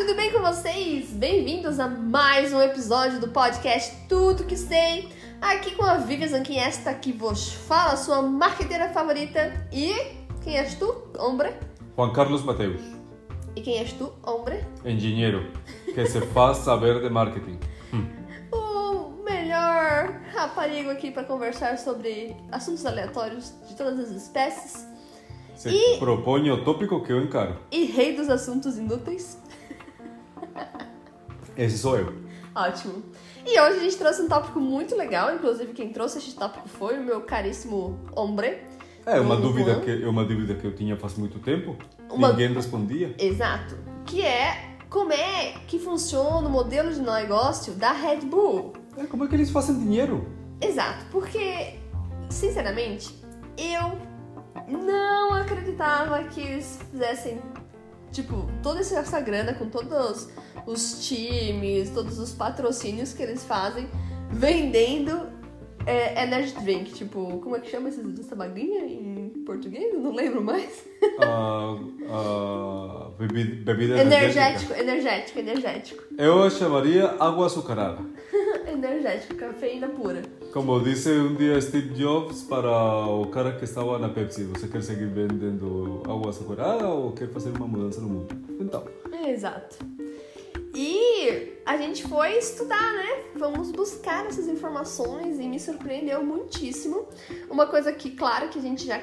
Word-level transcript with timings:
tudo 0.00 0.14
bem 0.14 0.32
com 0.32 0.40
vocês? 0.40 1.10
Bem-vindos 1.10 1.78
a 1.78 1.86
mais 1.86 2.52
um 2.54 2.60
episódio 2.62 3.20
do 3.20 3.28
podcast 3.28 3.94
Tudo 4.08 4.44
Que 4.44 4.56
Sei. 4.56 5.08
Aqui 5.42 5.74
com 5.74 5.84
a 5.84 5.96
Vivian 5.98 6.26
Zanquim, 6.28 6.56
esta 6.56 6.94
que 6.94 7.12
vos 7.12 7.52
fala, 7.52 7.96
sua 7.96 8.22
marqueteira 8.22 8.88
favorita. 8.88 9.52
E 9.70 9.92
quem 10.42 10.56
és 10.56 10.74
tu, 10.74 10.94
hombre? 11.18 11.52
Juan 11.96 12.12
Carlos 12.14 12.42
Mateus, 12.42 12.80
E 13.54 13.60
quem 13.60 13.76
és 13.78 13.92
tu, 13.92 14.10
hombre? 14.22 14.64
engenheiro 14.86 15.50
que 15.94 16.06
se 16.06 16.20
faz 16.28 16.58
saber 16.58 17.02
de 17.02 17.10
marketing. 17.10 17.58
O 18.52 19.22
melhor 19.22 20.18
raparigo 20.32 20.88
aqui 20.90 21.10
para 21.10 21.24
conversar 21.24 21.76
sobre 21.78 22.34
assuntos 22.50 22.86
aleatórios 22.86 23.52
de 23.68 23.74
todas 23.76 23.98
as 24.00 24.10
espécies. 24.10 24.86
Se 25.54 25.68
E- 25.68 25.98
propõe 25.98 26.50
o 26.50 26.64
tópico 26.64 27.02
que 27.02 27.12
eu 27.12 27.22
encaro. 27.22 27.58
E 27.70 27.84
rei 27.84 28.16
dos 28.16 28.30
assuntos 28.30 28.78
inúteis. 28.78 29.38
Esse 31.62 31.78
sou 31.78 31.98
eu. 31.98 32.14
Ótimo. 32.54 33.02
E 33.46 33.60
hoje 33.60 33.78
a 33.78 33.82
gente 33.82 33.96
trouxe 33.96 34.22
um 34.22 34.28
tópico 34.28 34.58
muito 34.60 34.96
legal, 34.96 35.34
inclusive 35.34 35.72
quem 35.72 35.90
trouxe 35.92 36.18
este 36.18 36.34
tópico 36.34 36.68
foi 36.68 36.98
o 36.98 37.02
meu 37.02 37.20
caríssimo 37.20 37.98
hombre. 38.16 38.62
É 39.06 39.20
uma 39.20 39.34
Juan. 39.36 39.40
dúvida 39.42 39.80
que 39.80 40.02
é 40.02 40.08
uma 40.08 40.24
dúvida 40.24 40.54
que 40.54 40.64
eu 40.66 40.74
tinha 40.74 40.96
faz 40.96 41.14
muito 41.16 41.38
tempo. 41.38 41.76
Uma- 42.10 42.30
Ninguém 42.30 42.52
respondia. 42.52 43.14
Exato. 43.18 43.76
Que 44.06 44.22
é 44.22 44.76
como 44.88 45.12
é 45.12 45.54
que 45.68 45.78
funciona 45.78 46.48
o 46.48 46.50
modelo 46.50 46.92
de 46.92 47.00
negócio 47.00 47.72
da 47.74 47.92
Red 47.92 48.20
Bull. 48.22 48.72
É, 48.96 49.04
como 49.04 49.24
é 49.24 49.28
que 49.28 49.34
eles 49.34 49.50
fazem 49.50 49.78
dinheiro? 49.78 50.26
Exato, 50.60 51.04
porque, 51.12 51.74
sinceramente, 52.28 53.14
eu 53.56 53.98
não 54.68 55.32
acreditava 55.34 56.22
que 56.24 56.40
eles 56.40 56.78
fizessem, 56.90 57.40
tipo, 58.12 58.46
toda 58.62 58.80
essa 58.80 59.20
grana 59.20 59.54
com 59.54 59.68
todos 59.68 60.28
os 60.66 61.06
times, 61.06 61.90
todos 61.90 62.18
os 62.18 62.32
patrocínios 62.32 63.12
que 63.12 63.22
eles 63.22 63.44
fazem, 63.44 63.88
vendendo 64.30 65.28
é, 65.86 66.22
energy 66.22 66.54
drink. 66.62 66.92
Tipo, 66.92 67.38
como 67.38 67.56
é 67.56 67.60
que 67.60 67.70
chama 67.70 67.88
essa, 67.88 68.00
essa 68.20 68.36
baguinha 68.36 68.80
em 68.84 69.30
português? 69.46 69.92
Eu 69.94 70.00
não 70.00 70.12
lembro 70.14 70.42
mais. 70.42 70.84
A 71.22 73.10
bebi- 73.18 73.44
bebida 73.64 74.00
energética. 74.00 74.78
energético, 74.78 75.38
energético, 75.38 75.38
energético. 75.38 76.02
Eu 76.18 76.50
chamaria 76.50 77.14
água 77.18 77.46
açucarada. 77.46 77.98
Energético, 78.70 79.34
cafeína 79.34 79.88
pura. 79.88 80.22
Como 80.52 80.80
disse 80.80 81.10
um 81.10 81.34
dia 81.36 81.60
Steve 81.60 81.94
Jobs 81.94 82.42
para 82.42 83.06
o 83.06 83.26
cara 83.26 83.52
que 83.52 83.64
estava 83.64 83.98
na 84.00 84.08
Pepsi, 84.08 84.44
você 84.44 84.66
quer 84.66 84.82
seguir 84.82 85.06
vendendo 85.06 86.02
água 86.04 86.30
açucarada 86.30 86.88
ou 86.88 87.12
quer 87.12 87.28
fazer 87.28 87.50
uma 87.50 87.68
mudança 87.68 88.00
no 88.00 88.08
mundo? 88.08 88.36
Então, 88.58 88.84
Exato. 89.28 89.78
E 90.74 91.52
a 91.64 91.76
gente 91.76 92.02
foi 92.02 92.36
estudar, 92.38 92.92
né? 92.94 93.24
Vamos 93.36 93.70
buscar 93.70 94.26
essas 94.26 94.48
informações 94.48 95.38
e 95.38 95.46
me 95.46 95.60
surpreendeu 95.60 96.22
muitíssimo. 96.24 97.06
Uma 97.48 97.66
coisa 97.66 97.92
que, 97.92 98.10
claro, 98.10 98.48
que 98.48 98.58
a 98.58 98.62
gente 98.62 98.86
já. 98.86 99.00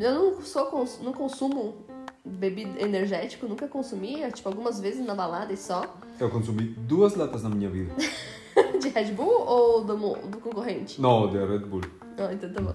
Eu 0.00 0.14
não 0.14 0.42
sou 0.42 0.86
não 1.02 1.12
consumo 1.12 1.76
bebida 2.24 2.80
energético, 2.80 3.46
nunca 3.48 3.66
consumia, 3.66 4.30
tipo, 4.30 4.48
algumas 4.48 4.80
vezes 4.80 5.04
na 5.04 5.14
balada 5.14 5.52
e 5.52 5.56
só. 5.56 5.96
eu 6.20 6.28
consumi 6.28 6.64
duas 6.64 7.14
latas 7.14 7.42
na 7.42 7.48
minha 7.48 7.70
vida. 7.70 7.92
De 8.88 8.94
Red 8.94 9.12
Bull 9.12 9.44
ou 9.46 9.84
do, 9.84 9.96
do 10.28 10.38
concorrente? 10.38 11.00
Não, 11.00 11.28
de 11.28 11.38
Red 11.38 11.60
Bull. 11.60 11.82
Ah, 12.18 12.32
então 12.32 12.50
tá 12.50 12.60
bom. 12.60 12.74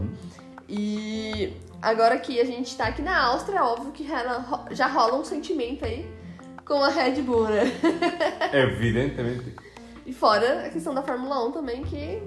E 0.69 1.53
agora 1.81 2.17
que 2.17 2.39
a 2.39 2.45
gente 2.45 2.75
tá 2.75 2.86
aqui 2.86 3.02
na 3.02 3.19
Áustria, 3.25 3.59
é 3.59 3.61
óbvio 3.61 3.92
que 3.92 4.08
já 4.72 4.88
rola 4.88 5.16
um 5.19 5.23
sentimento 5.23 5.84
aí 5.84 6.09
com 6.66 6.84
a 6.84 6.89
Red 6.89 7.22
Bull, 7.22 7.45
né? 7.45 7.64
Evidentemente. 8.53 9.56
E 10.06 10.14
fora 10.14 10.67
a 10.67 10.69
questão 10.69 10.94
da 10.94 11.02
Fórmula 11.02 11.47
1 11.47 11.52
também, 11.52 11.84
que 11.84 12.22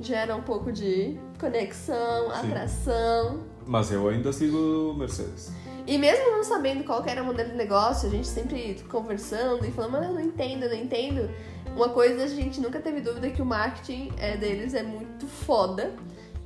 gera 0.00 0.34
um 0.36 0.42
pouco 0.42 0.70
de 0.72 1.18
conexão, 1.38 2.30
Sim. 2.30 2.46
atração. 2.46 3.40
Mas 3.66 3.90
eu 3.90 4.08
ainda 4.08 4.32
sigo 4.32 4.94
Mercedes. 4.96 5.52
E 5.86 5.98
mesmo 5.98 6.30
não 6.30 6.44
sabendo 6.44 6.84
qual 6.84 7.02
que 7.02 7.10
era 7.10 7.22
o 7.22 7.26
modelo 7.26 7.50
de 7.50 7.56
negócio, 7.56 8.08
a 8.08 8.10
gente 8.10 8.28
sempre 8.28 8.76
conversando 8.88 9.66
e 9.66 9.72
falando, 9.72 9.92
mas 9.92 10.04
eu 10.04 10.12
não 10.12 10.20
entendo, 10.20 10.64
eu 10.64 10.68
não 10.70 10.76
entendo. 10.76 11.30
Uma 11.76 11.88
coisa 11.88 12.24
a 12.24 12.28
gente 12.28 12.60
nunca 12.60 12.80
teve 12.80 13.00
dúvida 13.00 13.30
que 13.30 13.40
o 13.40 13.44
marketing 13.44 14.12
é, 14.18 14.36
deles 14.36 14.74
é 14.74 14.82
muito 14.82 15.26
foda. 15.26 15.92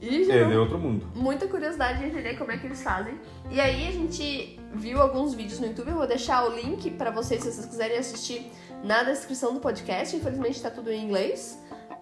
E 0.01 0.31
É 0.31 0.45
de 0.45 0.57
outro 0.57 0.79
mundo. 0.79 1.07
muita 1.15 1.49
curiosidade 1.49 1.99
de 2.01 2.07
entender 2.07 2.37
como 2.37 2.53
é 2.53 2.59
que 2.59 2.67
eles 2.67 2.83
fazem. 2.83 3.19
E 3.51 3.59
aí 3.59 3.89
a 3.89 3.93
gente 3.93 4.61
viu 4.75 5.01
alguns 5.01 5.33
vídeos 5.33 5.59
no 5.61 5.67
YouTube, 5.67 5.89
eu 5.89 5.97
vou 5.97 6.07
deixar 6.07 6.45
o 6.45 6.55
link 6.55 6.91
pra 6.91 7.11
vocês 7.11 7.43
se 7.43 7.51
vocês 7.51 7.67
quiserem 7.67 7.97
assistir 7.97 8.51
na 8.83 9.03
descrição 9.03 9.55
do 9.55 9.61
podcast. 9.61 10.15
Infelizmente 10.15 10.61
tá 10.61 10.71
tudo 10.71 10.91
em 10.91 11.03
inglês, 11.03 11.59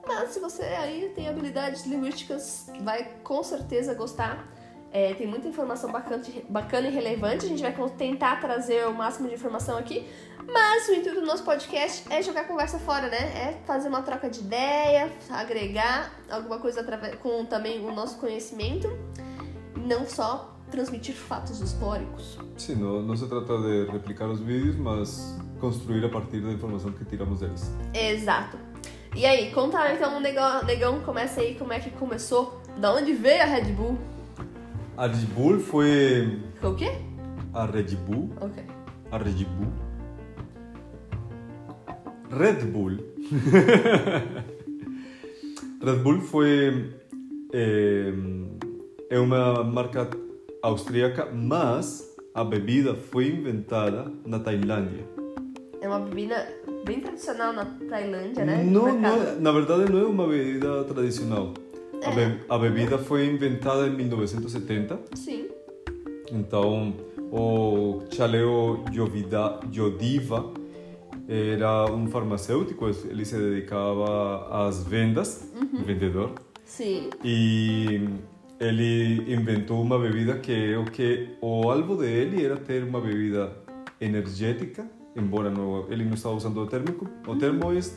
mas 0.06 0.30
se 0.30 0.40
você 0.40 0.62
aí 0.64 1.12
tem 1.14 1.28
habilidades 1.28 1.86
linguísticas, 1.86 2.72
vai 2.80 3.08
com 3.22 3.40
certeza 3.42 3.94
gostar. 3.94 4.48
É, 4.94 5.14
tem 5.14 5.26
muita 5.26 5.48
informação 5.48 5.90
bacana, 5.90 6.22
bacana 6.50 6.88
e 6.88 6.90
relevante. 6.90 7.46
A 7.46 7.48
gente 7.48 7.62
vai 7.62 7.74
tentar 7.96 8.40
trazer 8.40 8.86
o 8.86 8.92
máximo 8.92 9.26
de 9.28 9.34
informação 9.34 9.78
aqui. 9.78 10.06
Mas 10.50 10.88
o 10.88 10.92
intuito 10.92 11.20
do 11.20 11.26
nosso 11.26 11.44
podcast 11.44 12.04
é 12.10 12.22
jogar 12.22 12.42
a 12.42 12.44
conversa 12.44 12.78
fora, 12.78 13.08
né? 13.08 13.18
É 13.18 13.62
fazer 13.66 13.88
uma 13.88 14.02
troca 14.02 14.28
de 14.28 14.40
ideia, 14.40 15.10
agregar 15.30 16.12
alguma 16.30 16.58
coisa 16.58 16.80
através, 16.80 17.16
com 17.16 17.44
também 17.44 17.84
o 17.84 17.92
nosso 17.92 18.18
conhecimento. 18.18 18.88
Não 19.76 20.06
só 20.06 20.56
transmitir 20.70 21.14
fatos 21.14 21.60
históricos. 21.60 22.38
Sim, 22.56 22.76
não, 22.76 23.02
não 23.02 23.16
se 23.16 23.28
trata 23.28 23.58
de 23.58 23.90
replicar 23.90 24.28
os 24.28 24.40
vídeos, 24.40 24.76
mas 24.76 25.38
construir 25.60 26.04
a 26.04 26.08
partir 26.08 26.40
da 26.40 26.50
informação 26.50 26.90
que 26.92 27.04
tiramos 27.04 27.40
deles. 27.40 27.70
Exato. 27.94 28.56
E 29.14 29.26
aí, 29.26 29.52
conta 29.52 29.92
então, 29.92 30.18
negão, 30.20 30.64
negão, 30.64 31.00
começa 31.00 31.42
aí 31.42 31.54
como 31.54 31.72
é 31.72 31.78
que 31.78 31.90
começou. 31.90 32.62
Da 32.78 32.94
onde 32.94 33.12
veio 33.12 33.42
a 33.42 33.44
Red 33.44 33.72
Bull? 33.72 33.98
A 34.96 35.06
Red 35.06 35.26
Bull 35.26 35.60
foi. 35.60 36.42
O 36.62 36.74
quê? 36.74 36.90
A 37.52 37.66
Red 37.66 37.94
Bull. 37.96 38.30
Ok. 38.40 38.64
A 39.10 39.18
Red 39.18 39.44
Bull. 39.44 39.70
Red 42.32 42.64
Bull. 42.66 42.96
Red 45.82 45.96
Bull. 46.02 46.20
É, 47.52 48.12
é 49.10 49.18
uma 49.18 49.62
marca 49.62 50.08
austríaca, 50.62 51.28
mas 51.32 52.16
a 52.34 52.42
bebida 52.42 52.94
foi 52.94 53.28
inventada 53.28 54.10
na 54.24 54.38
Tailândia. 54.38 55.04
É 55.80 55.88
uma 55.88 56.00
bebida 56.00 56.48
bem 56.86 57.00
tradicional 57.00 57.52
na 57.52 57.64
Tailândia, 57.88 58.44
né? 58.44 58.62
Não, 58.64 58.98
não, 58.98 59.40
na 59.40 59.52
verdade 59.52 59.92
não 59.92 60.00
é 60.00 60.04
uma 60.06 60.26
bebida 60.26 60.84
tradicional. 60.84 61.52
A, 62.04 62.10
be- 62.10 62.40
a 62.48 62.58
bebida 62.58 62.98
foi 62.98 63.26
inventada 63.26 63.86
em 63.86 63.94
1970. 63.96 64.98
Sim. 65.14 65.48
Então, 66.32 66.94
o 67.30 68.02
Chaleo 68.10 68.84
Jodiva 69.70 70.52
era 71.28 71.86
um 71.86 72.06
farmacêutico, 72.08 72.88
ele 73.08 73.24
se 73.24 73.36
dedicava 73.36 74.66
às 74.66 74.82
vendas, 74.84 75.48
vendedor, 75.84 76.32
Sim. 76.64 77.10
e 77.24 78.08
ele 78.60 79.32
inventou 79.32 79.80
uma 79.80 79.98
bebida 79.98 80.34
que 80.38 80.74
o 80.76 80.84
que 80.84 81.30
o 81.40 81.70
alvo 81.70 81.96
dele 81.96 82.44
era 82.44 82.56
ter 82.56 82.82
uma 82.84 83.00
bebida 83.00 83.52
energética, 84.00 84.86
embora 85.16 85.50
não, 85.50 85.86
ele 85.90 86.04
não 86.04 86.14
estava 86.14 86.34
usando 86.34 86.60
o 86.60 86.66
termo, 86.66 87.08
o 87.26 87.36
termo 87.36 87.72
este, 87.72 87.96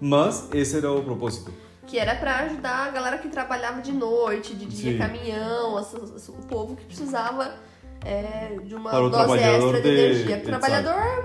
mas 0.00 0.48
esse 0.54 0.76
era 0.76 0.90
o 0.92 1.02
propósito. 1.02 1.52
Que 1.86 1.98
era 1.98 2.14
pra 2.14 2.38
ajudar 2.40 2.86
a 2.86 2.90
galera 2.90 3.18
que 3.18 3.28
trabalhava 3.28 3.80
de 3.82 3.92
noite, 3.92 4.54
de 4.54 4.66
dia 4.66 4.92
Sim. 4.92 4.98
caminhão, 4.98 5.76
o 5.76 6.46
povo 6.46 6.76
que 6.76 6.84
precisava 6.84 7.54
é, 8.04 8.56
de 8.64 8.74
uma 8.74 8.90
Para 8.90 9.08
dose 9.08 9.38
extra 9.38 9.80
de, 9.80 9.82
de- 9.82 9.88
energia. 9.88 10.36
exato. 10.36 10.44
Trabalhador 10.44 11.24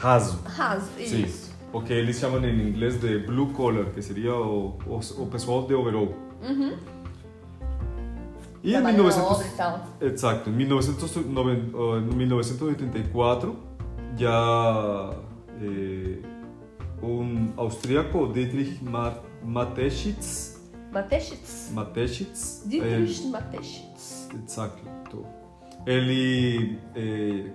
Raso. 0.00 0.38
raso, 0.44 0.88
Sim, 0.96 1.24
isso. 1.24 1.52
o 1.72 1.82
que 1.82 1.92
eles 1.92 2.18
chamam 2.18 2.42
em 2.44 2.68
inglês 2.68 2.98
de 3.00 3.18
blue 3.18 3.52
collar, 3.52 3.86
que 3.86 4.00
seria 4.02 4.34
o, 4.34 4.78
o, 4.86 4.96
o 5.22 5.26
pessoal 5.26 5.66
de 5.66 5.74
overall. 5.74 6.14
Uhum. 6.42 6.76
E 8.62 8.70
em 8.70 8.72
Trabalhando 8.72 9.02
na 9.04 9.10
1900... 9.10 9.30
obra 9.30 9.46
e 9.46 9.50
tal. 9.56 9.86
Exato, 10.00 10.50
em 10.50 10.52
1909 10.52 11.70
oh, 11.74 11.96
em 11.98 12.02
1984 12.16 13.56
já 14.16 15.14
eh, 15.62 16.18
um 17.02 17.52
austríaco, 17.56 18.26
Dietrich 18.32 18.82
Ma- 18.84 19.18
Mateschitz, 19.42 20.60
Mateschitz. 20.92 21.70
Mateschitz 21.72 22.62
Dietrich 22.66 23.26
Mateschitz. 23.28 24.28
eh, 24.34 24.36
exato, 24.44 24.78
ele 25.86 26.78
eh, 26.94 27.50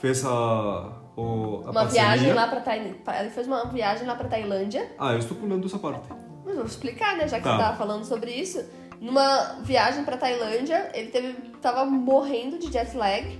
fez 0.00 0.24
a, 0.24 0.92
o, 1.16 1.62
a 1.66 1.70
Uma 1.70 1.72
parceria- 1.72 2.02
viagem 2.08 2.32
lá 2.34 2.46
pra 2.48 2.60
Tailândia. 2.60 2.96
Ele 3.20 3.30
fez 3.30 3.46
uma 3.46 3.64
viagem 3.66 4.06
lá 4.06 4.14
pra 4.14 4.28
Tailândia. 4.28 4.90
Ah, 4.98 5.12
eu 5.12 5.18
estou 5.18 5.36
pulando 5.36 5.66
essa 5.66 5.78
parte. 5.78 6.08
Mas 6.44 6.54
vou 6.54 6.64
explicar, 6.64 7.16
né? 7.16 7.26
Já 7.26 7.38
que 7.38 7.44
Tá. 7.44 7.56
você 7.56 7.62
tava 7.62 7.76
falando 7.76 8.04
sobre 8.04 8.30
isso. 8.30 8.64
Numa 9.00 9.56
viagem 9.62 10.04
pra 10.04 10.16
Tailândia, 10.16 10.90
ele 10.94 11.10
teve, 11.10 11.32
tava 11.60 11.84
morrendo 11.84 12.58
de 12.58 12.70
jet 12.72 12.96
lag. 12.96 13.38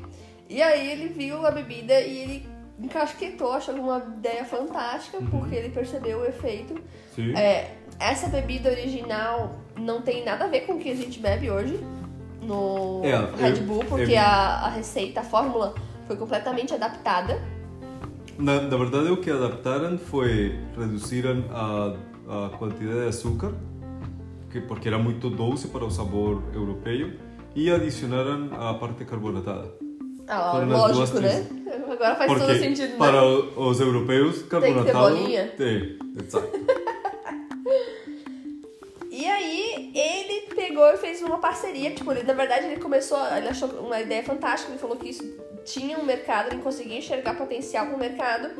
E 0.49 0.63
aí 0.63 0.91
ele 0.91 1.09
viu 1.09 1.47
a 1.47 1.51
bebida 1.51 2.01
e 2.01 2.19
ele 2.19 2.49
encasquetou, 2.79 3.53
achou 3.53 3.75
uma 3.75 3.99
ideia 4.19 4.45
fantástica, 4.45 5.19
porque 5.31 5.55
ele 5.55 5.71
percebeu 5.71 6.21
o 6.21 6.25
efeito. 6.27 6.75
Sim. 7.15 7.35
É, 7.37 7.75
essa 7.99 8.29
bebida 8.29 8.69
original 8.71 9.53
não 9.79 10.03
tem 10.03 10.25
nada 10.25 10.45
a 10.45 10.49
ver 10.49 10.61
com 10.63 10.75
o 10.75 10.79
que 10.79 10.91
a 10.91 10.95
gente 10.95 11.19
bebe 11.19 11.51
hoje 11.51 11.81
no 12.43 13.01
É, 13.05 13.17
Red 13.43 13.61
Bull, 13.63 13.85
porque 13.89 14.13
eu- 14.13 14.21
a, 14.21 14.67
a 14.67 14.69
receita, 14.69 15.21
a 15.21 15.25
fórmula 15.25 15.75
foi 16.07 16.17
completamente 16.17 16.75
adaptada. 16.75 17.41
Na, 18.39 18.61
na 18.61 18.77
verdade, 18.77 19.11
o 19.11 19.17
que 19.17 19.31
adaptaram 19.31 19.97
foi 19.99 20.59
reduziram 20.79 21.43
a, 21.51 21.95
a 22.47 22.49
quantidade 22.59 23.01
de 23.01 23.09
açúcar, 23.09 23.53
que, 24.51 24.61
porque 24.61 24.89
era 24.89 24.99
muito 24.99 25.31
doce 25.31 25.69
para 25.69 25.85
o 25.85 25.91
sabor 25.91 26.43
europeu, 26.55 27.13
e 27.55 27.71
adicionaram 27.71 28.51
a 28.53 28.75
parte 28.75 29.05
carbonatada. 29.05 29.73
Ah, 30.29 30.51
Foram 30.53 30.73
as 30.73 30.79
lógico, 30.97 31.21
duas 31.21 31.23
né? 31.23 31.47
Agora 31.91 32.15
faz 32.17 32.33
todo 32.33 32.41
Porque 32.47 32.59
sentido, 32.59 32.91
né? 32.91 32.97
para 32.99 33.25
o- 33.25 33.69
os 33.69 33.81
europeus, 33.81 34.43
carbonatado... 34.43 34.99
bolinha? 35.15 35.47
Tem, 35.57 35.97
exato. 36.23 36.49
Pegou 40.57 40.89
e 40.93 40.97
fez 40.97 41.23
uma 41.23 41.39
parceria. 41.39 41.95
Tipo, 41.95 42.11
ele, 42.11 42.25
na 42.25 42.33
verdade, 42.33 42.67
ele 42.67 42.81
começou. 42.81 43.19
Ele 43.37 43.49
achou 43.49 43.69
uma 43.69 44.01
ideia 44.01 44.25
fantástica. 44.25 44.73
Ele 44.73 44.81
falou 44.81 44.97
que 44.97 45.11
isso 45.11 45.23
tinha 45.65 45.99
um 45.99 46.05
mercado, 46.05 46.53
ele 46.53 46.63
conseguia 46.63 46.99
enxergar 46.99 47.35
potencial 47.35 47.87
pro 47.87 47.99
mercado. 47.99 48.51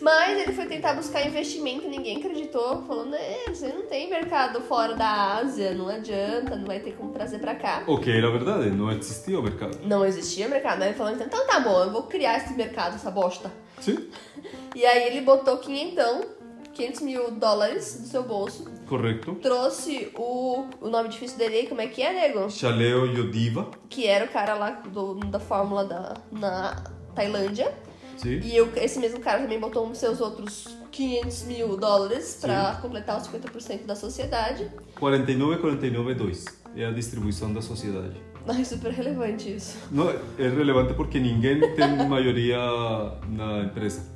Mas 0.00 0.40
ele 0.40 0.52
foi 0.52 0.66
tentar 0.66 0.94
buscar 0.94 1.24
investimento 1.24 1.84
e 1.84 1.88
ninguém 1.88 2.16
acreditou. 2.16 2.82
Falando, 2.82 3.14
é, 3.14 3.44
você 3.48 3.68
não 3.68 3.82
tem 3.82 4.08
mercado 4.08 4.60
fora 4.62 4.94
da 4.94 5.36
Ásia, 5.36 5.74
não 5.74 5.88
adianta, 5.88 6.56
não 6.56 6.66
vai 6.66 6.80
ter 6.80 6.92
como 6.92 7.12
trazer 7.12 7.38
pra 7.38 7.54
cá. 7.54 7.84
O 7.86 7.98
que 7.98 8.10
era 8.10 8.30
verdade, 8.30 8.70
não 8.70 8.90
existia 8.90 9.38
o 9.38 9.42
mercado. 9.42 9.78
Não 9.84 10.04
existia 10.04 10.48
mercado. 10.48 10.82
Aí 10.82 10.88
ele 10.88 10.96
falou, 10.96 11.12
então 11.12 11.46
tá 11.46 11.60
bom, 11.60 11.84
eu 11.84 11.92
vou 11.92 12.04
criar 12.04 12.38
esse 12.38 12.52
mercado, 12.54 12.96
essa 12.96 13.10
bosta. 13.10 13.52
Sim, 13.80 14.08
E 14.74 14.86
aí 14.86 15.06
ele 15.06 15.20
botou 15.20 15.58
quinhentão, 15.58 16.22
500 16.72 17.00
mil 17.02 17.30
dólares 17.32 18.00
do 18.00 18.06
seu 18.06 18.22
bolso. 18.22 18.64
Correto. 18.86 19.34
Trouxe 19.36 20.10
o, 20.16 20.66
o 20.80 20.88
nome 20.88 21.08
difícil 21.08 21.38
dele 21.38 21.56
aí, 21.56 21.66
como 21.66 21.80
é 21.80 21.86
que 21.86 22.02
é, 22.02 22.12
nego? 22.28 22.50
Chaleo 22.50 23.06
Yodiva, 23.06 23.70
que 23.88 24.06
era 24.06 24.24
o 24.24 24.28
cara 24.28 24.54
lá 24.54 24.70
do- 24.70 25.14
da 25.14 25.38
fórmula 25.40 25.84
da, 25.84 26.14
na 26.30 26.82
Tailândia. 27.14 27.72
sim. 28.16 28.40
E 28.42 28.56
eu- 28.56 28.70
esse 28.76 28.98
mesmo 28.98 29.20
cara 29.20 29.40
também 29.40 29.58
botou 29.58 29.86
os 29.88 29.98
seus 29.98 30.20
outros 30.20 30.76
500 30.90 31.42
mil 31.44 31.76
dólares 31.76 32.38
pra 32.40 32.78
completar 32.82 33.16
os 33.18 33.26
50% 33.26 33.84
da 33.86 33.94
sociedade. 33.96 34.70
49, 34.98 35.58
49, 35.60 36.14
2. 36.14 36.44
É 36.76 36.84
a 36.86 36.90
distribuição 36.90 37.52
da 37.52 37.60
sociedade. 37.62 38.16
Ai, 38.48 38.64
super 38.64 38.90
relevante 38.92 39.54
isso. 39.54 39.78
Não, 39.90 40.10
é 40.10 40.16
relevante 40.48 40.94
porque 40.94 41.18
ninguém 41.20 41.60
tem 41.74 42.08
maioria 42.08 42.58
na 43.28 43.60
empresa. 43.64 44.10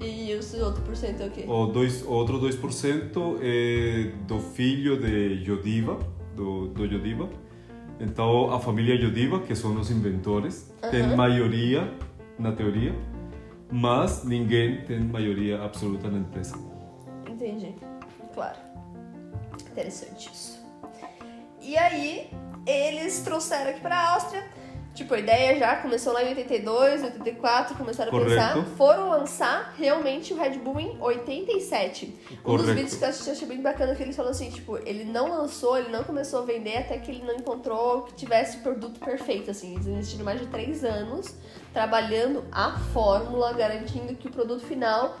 E 0.00 0.34
os 0.34 0.52
outros 0.54 0.84
por 0.84 0.96
cento 0.96 1.22
é 1.22 1.26
o 1.26 1.30
quê? 1.30 1.44
O, 1.48 1.66
dois, 1.66 2.04
outro 2.06 2.38
2% 2.38 3.38
é 3.40 4.12
do 4.26 4.38
filho 4.38 5.00
de 5.00 5.44
Yodiva, 5.50 5.98
do, 6.34 6.68
do 6.68 6.84
Yodiva. 6.84 7.28
Então, 7.98 8.52
a 8.52 8.60
família 8.60 8.94
Yodiva, 8.94 9.40
que 9.40 9.54
são 9.54 9.74
os 9.80 9.90
inventores, 9.90 10.70
tem 10.90 11.00
Aham. 11.00 11.16
maioria 11.16 11.90
na 12.38 12.52
teoria, 12.52 12.94
mas 13.72 14.22
ninguém 14.24 14.82
tem 14.84 15.00
maioria 15.00 15.62
absoluta 15.62 16.08
na 16.10 16.18
empresa. 16.18 16.58
Entendi. 17.26 17.74
Claro. 18.34 18.58
Interessante 19.70 20.30
isso. 20.30 20.62
E 21.62 21.76
aí, 21.78 22.30
eles 22.66 23.20
trouxeram 23.22 23.70
aqui 23.70 23.80
pra 23.80 24.10
Áustria. 24.12 24.44
Tipo, 24.96 25.12
a 25.12 25.18
ideia 25.18 25.58
já 25.58 25.76
começou 25.76 26.14
lá 26.14 26.24
em 26.24 26.28
82, 26.28 27.02
84, 27.02 27.76
começaram 27.76 28.08
a 28.08 28.12
Correto. 28.18 28.30
pensar. 28.30 28.64
Foram 28.78 29.10
lançar 29.10 29.74
realmente 29.76 30.32
o 30.32 30.38
Red 30.38 30.58
Bull 30.58 30.80
em 30.80 30.96
87. 30.98 32.06
Um 32.06 32.08
dos 32.08 32.42
Correto. 32.42 32.74
vídeos 32.74 32.94
que 32.94 33.04
eu 33.04 33.08
assisti, 33.10 33.30
achei 33.30 33.46
bem 33.46 33.60
bacana 33.60 33.94
que 33.94 34.02
eles 34.02 34.16
falam 34.16 34.30
assim, 34.30 34.50
tipo, 34.50 34.78
ele 34.86 35.04
não 35.04 35.28
lançou, 35.28 35.76
ele 35.76 35.90
não 35.90 36.02
começou 36.02 36.40
a 36.40 36.44
vender 36.46 36.78
até 36.78 36.96
que 36.96 37.10
ele 37.10 37.22
não 37.24 37.34
encontrou 37.34 38.04
que 38.04 38.14
tivesse 38.14 38.56
o 38.56 38.60
produto 38.60 38.98
perfeito, 38.98 39.50
assim. 39.50 39.74
Eles 39.74 39.86
investiram 39.86 40.24
mais 40.24 40.40
de 40.40 40.46
três 40.46 40.82
anos 40.82 41.34
trabalhando 41.74 42.42
a 42.50 42.78
fórmula, 42.94 43.52
garantindo 43.52 44.14
que 44.14 44.28
o 44.28 44.30
produto 44.30 44.64
final 44.64 45.18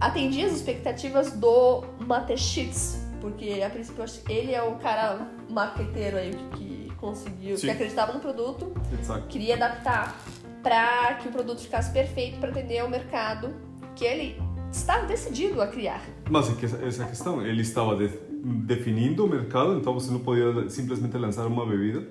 atendia 0.00 0.46
as 0.46 0.52
expectativas 0.52 1.32
do 1.32 1.84
Matechitz, 2.00 3.04
porque 3.20 3.62
a 3.62 3.68
princípio 3.68 4.02
ele 4.26 4.54
é 4.54 4.62
o 4.62 4.76
cara 4.76 5.28
marqueteiro 5.50 6.16
aí 6.16 6.30
que 6.54 6.65
conseguiu, 7.10 7.56
Sim. 7.56 7.66
que 7.66 7.72
acreditava 7.72 8.12
no 8.12 8.20
produto, 8.20 8.72
Exato. 9.00 9.26
queria 9.28 9.54
adaptar 9.54 10.20
para 10.62 11.14
que 11.14 11.28
o 11.28 11.32
produto 11.32 11.60
ficasse 11.60 11.92
perfeito 11.92 12.38
para 12.38 12.50
atender 12.50 12.78
ao 12.78 12.88
mercado 12.90 13.54
que 13.94 14.04
ele 14.04 14.40
estava 14.72 15.06
decidido 15.06 15.62
a 15.62 15.68
criar. 15.68 16.02
Mas 16.28 16.50
é 16.50 16.54
que 16.54 16.66
essa, 16.66 17.04
questão, 17.04 17.40
ele 17.46 17.62
estava 17.62 17.96
de- 17.96 18.18
definindo 18.42 19.24
o 19.24 19.28
mercado, 19.28 19.74
então 19.78 19.94
você 19.94 20.10
não 20.10 20.18
podia 20.20 20.68
simplesmente 20.68 21.16
lançar 21.16 21.46
uma 21.46 21.64
bebida. 21.64 22.06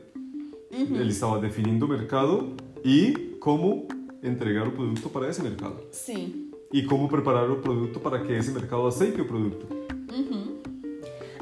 Ele 0.71 1.09
estava 1.09 1.39
definindo 1.39 1.85
o 1.85 1.89
mercado 1.89 2.55
e 2.83 3.37
como 3.39 3.87
entregar 4.23 4.67
o 4.67 4.71
produto 4.71 5.09
para 5.09 5.29
esse 5.29 5.41
mercado. 5.41 5.77
Sim. 5.91 6.49
E 6.73 6.83
como 6.83 7.07
preparar 7.07 7.49
o 7.49 7.57
produto 7.57 7.99
para 7.99 8.19
que 8.19 8.33
esse 8.33 8.51
mercado 8.51 8.85
aceite 8.87 9.21
o 9.21 9.25
produto. 9.25 9.67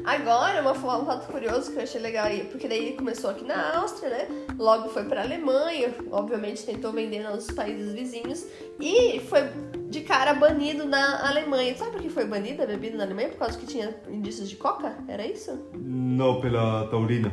Agora, 0.04 0.60
uma, 0.60 0.72
um 0.72 1.06
fato 1.06 1.32
curioso 1.32 1.72
que 1.72 1.78
eu 1.78 1.82
achei 1.82 2.00
legal 2.00 2.26
aí, 2.26 2.44
porque 2.44 2.68
daí 2.68 2.88
ele 2.88 2.96
começou 2.96 3.30
aqui 3.30 3.42
na 3.42 3.78
Áustria, 3.78 4.10
né? 4.10 4.28
Logo 4.58 4.90
foi 4.90 5.04
pra 5.04 5.22
Alemanha, 5.22 5.94
obviamente 6.12 6.66
tentou 6.66 6.92
vender 6.92 7.22
nos 7.22 7.50
países 7.50 7.94
vizinhos 7.94 8.46
e 8.78 9.18
foi 9.20 9.48
de 9.88 10.02
cara 10.02 10.34
banido 10.34 10.84
na 10.84 11.26
Alemanha. 11.26 11.74
Sabe 11.74 11.92
por 11.92 12.02
que 12.02 12.10
foi 12.10 12.26
banida 12.26 12.64
a 12.64 12.66
bebida 12.66 12.98
na 12.98 13.04
Alemanha? 13.04 13.30
Por 13.30 13.38
causa 13.38 13.58
que 13.58 13.66
tinha 13.66 13.94
indícios 14.10 14.50
de 14.50 14.56
coca? 14.56 14.94
Era 15.08 15.26
isso? 15.26 15.58
Não 15.74 16.38
pela 16.38 16.86
taurina. 16.88 17.32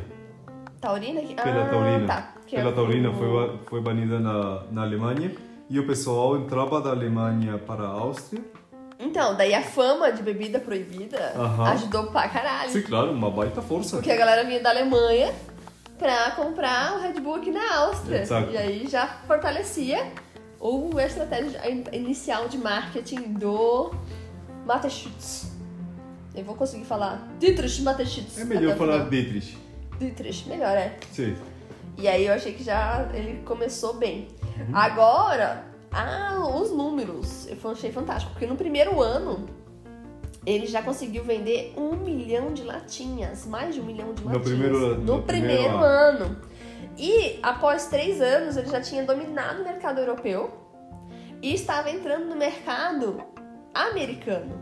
Taurina? 0.80 1.20
Que- 1.20 1.34
Pela 1.34 1.64
ah, 1.64 1.68
taurina. 1.68 2.06
Tá. 2.06 2.34
Que 2.46 2.56
Pela 2.56 2.70
é 2.70 2.72
taurina 2.72 3.12
foi, 3.12 3.58
foi 3.66 3.80
banida 3.82 4.18
na, 4.18 4.64
na 4.70 4.82
Alemanha 4.82 5.30
e 5.68 5.78
o 5.78 5.86
pessoal 5.86 6.36
entrava 6.36 6.80
da 6.80 6.90
Alemanha 6.90 7.58
para 7.58 7.84
a 7.84 7.88
Áustria. 7.88 8.42
Então, 9.02 9.34
daí 9.36 9.52
a 9.52 9.62
fama 9.62 10.12
de 10.12 10.22
bebida 10.22 10.58
proibida 10.60 11.32
Aham. 11.36 11.64
ajudou 11.72 12.06
pra 12.06 12.28
caralho. 12.28 12.70
Sim, 12.70 12.82
claro, 12.82 13.10
uma 13.10 13.30
baita 13.30 13.60
força. 13.60 13.96
Porque 13.96 14.10
a 14.12 14.16
galera 14.16 14.44
vinha 14.44 14.60
da 14.60 14.70
Alemanha 14.70 15.32
pra 15.98 16.30
comprar 16.32 16.94
o 16.96 17.00
Red 17.00 17.14
Bull 17.20 17.34
aqui 17.36 17.50
na 17.50 17.76
Áustria. 17.78 18.22
Exato. 18.22 18.50
E 18.52 18.56
aí 18.56 18.86
já 18.88 19.06
fortalecia 19.26 20.12
o 20.60 20.96
a 20.96 21.04
estratégia 21.04 21.68
in- 21.70 21.84
inicial 21.92 22.48
de 22.48 22.56
marketing 22.58 23.32
do 23.34 23.92
Mateschitz. 24.64 25.50
Eu 26.34 26.44
vou 26.44 26.54
conseguir 26.54 26.84
falar 26.84 27.26
Dietrich 27.38 27.82
Mateschitz. 27.82 28.38
É 28.38 28.44
melhor 28.44 28.72
até 28.72 28.74
o 28.74 28.78
falar 28.78 28.92
final. 28.94 29.10
Dietrich. 29.10 29.58
Dietrich, 29.98 30.48
melhor, 30.48 30.76
é. 30.76 30.96
Sim. 31.12 31.36
E 31.98 32.08
aí 32.08 32.26
eu 32.26 32.32
achei 32.32 32.52
que 32.54 32.64
já 32.64 33.06
ele 33.12 33.42
começou 33.44 33.94
bem. 33.94 34.28
Uhum. 34.56 34.74
Agora, 34.76 35.64
ah, 35.92 36.38
os 36.60 36.70
números. 36.70 37.46
Eu 37.48 37.70
achei 37.70 37.92
fantástico. 37.92 38.32
Porque 38.32 38.46
no 38.46 38.56
primeiro 38.56 39.00
ano, 39.00 39.46
ele 40.46 40.66
já 40.66 40.82
conseguiu 40.82 41.22
vender 41.24 41.72
um 41.76 41.92
milhão 41.96 42.52
de 42.52 42.62
latinhas. 42.64 43.46
Mais 43.46 43.74
de 43.74 43.80
um 43.80 43.84
milhão 43.84 44.12
de 44.14 44.22
No 44.22 44.28
latinhas. 44.32 44.48
primeiro- 44.48 44.78
no, 44.96 45.16
no 45.18 45.22
primeiro, 45.22 45.62
primeiro 45.62 45.76
ano. 45.84 46.36
E 46.98 47.38
após 47.42 47.86
três 47.86 48.20
anos, 48.20 48.56
ele 48.56 48.68
já 48.68 48.80
tinha 48.80 49.04
dominado 49.04 49.60
o 49.62 49.64
mercado 49.64 49.98
europeu. 50.00 50.50
E 51.40 51.54
estava 51.54 51.90
entrando 51.90 52.26
no 52.26 52.36
mercado 52.36 53.22
americano. 53.74 54.60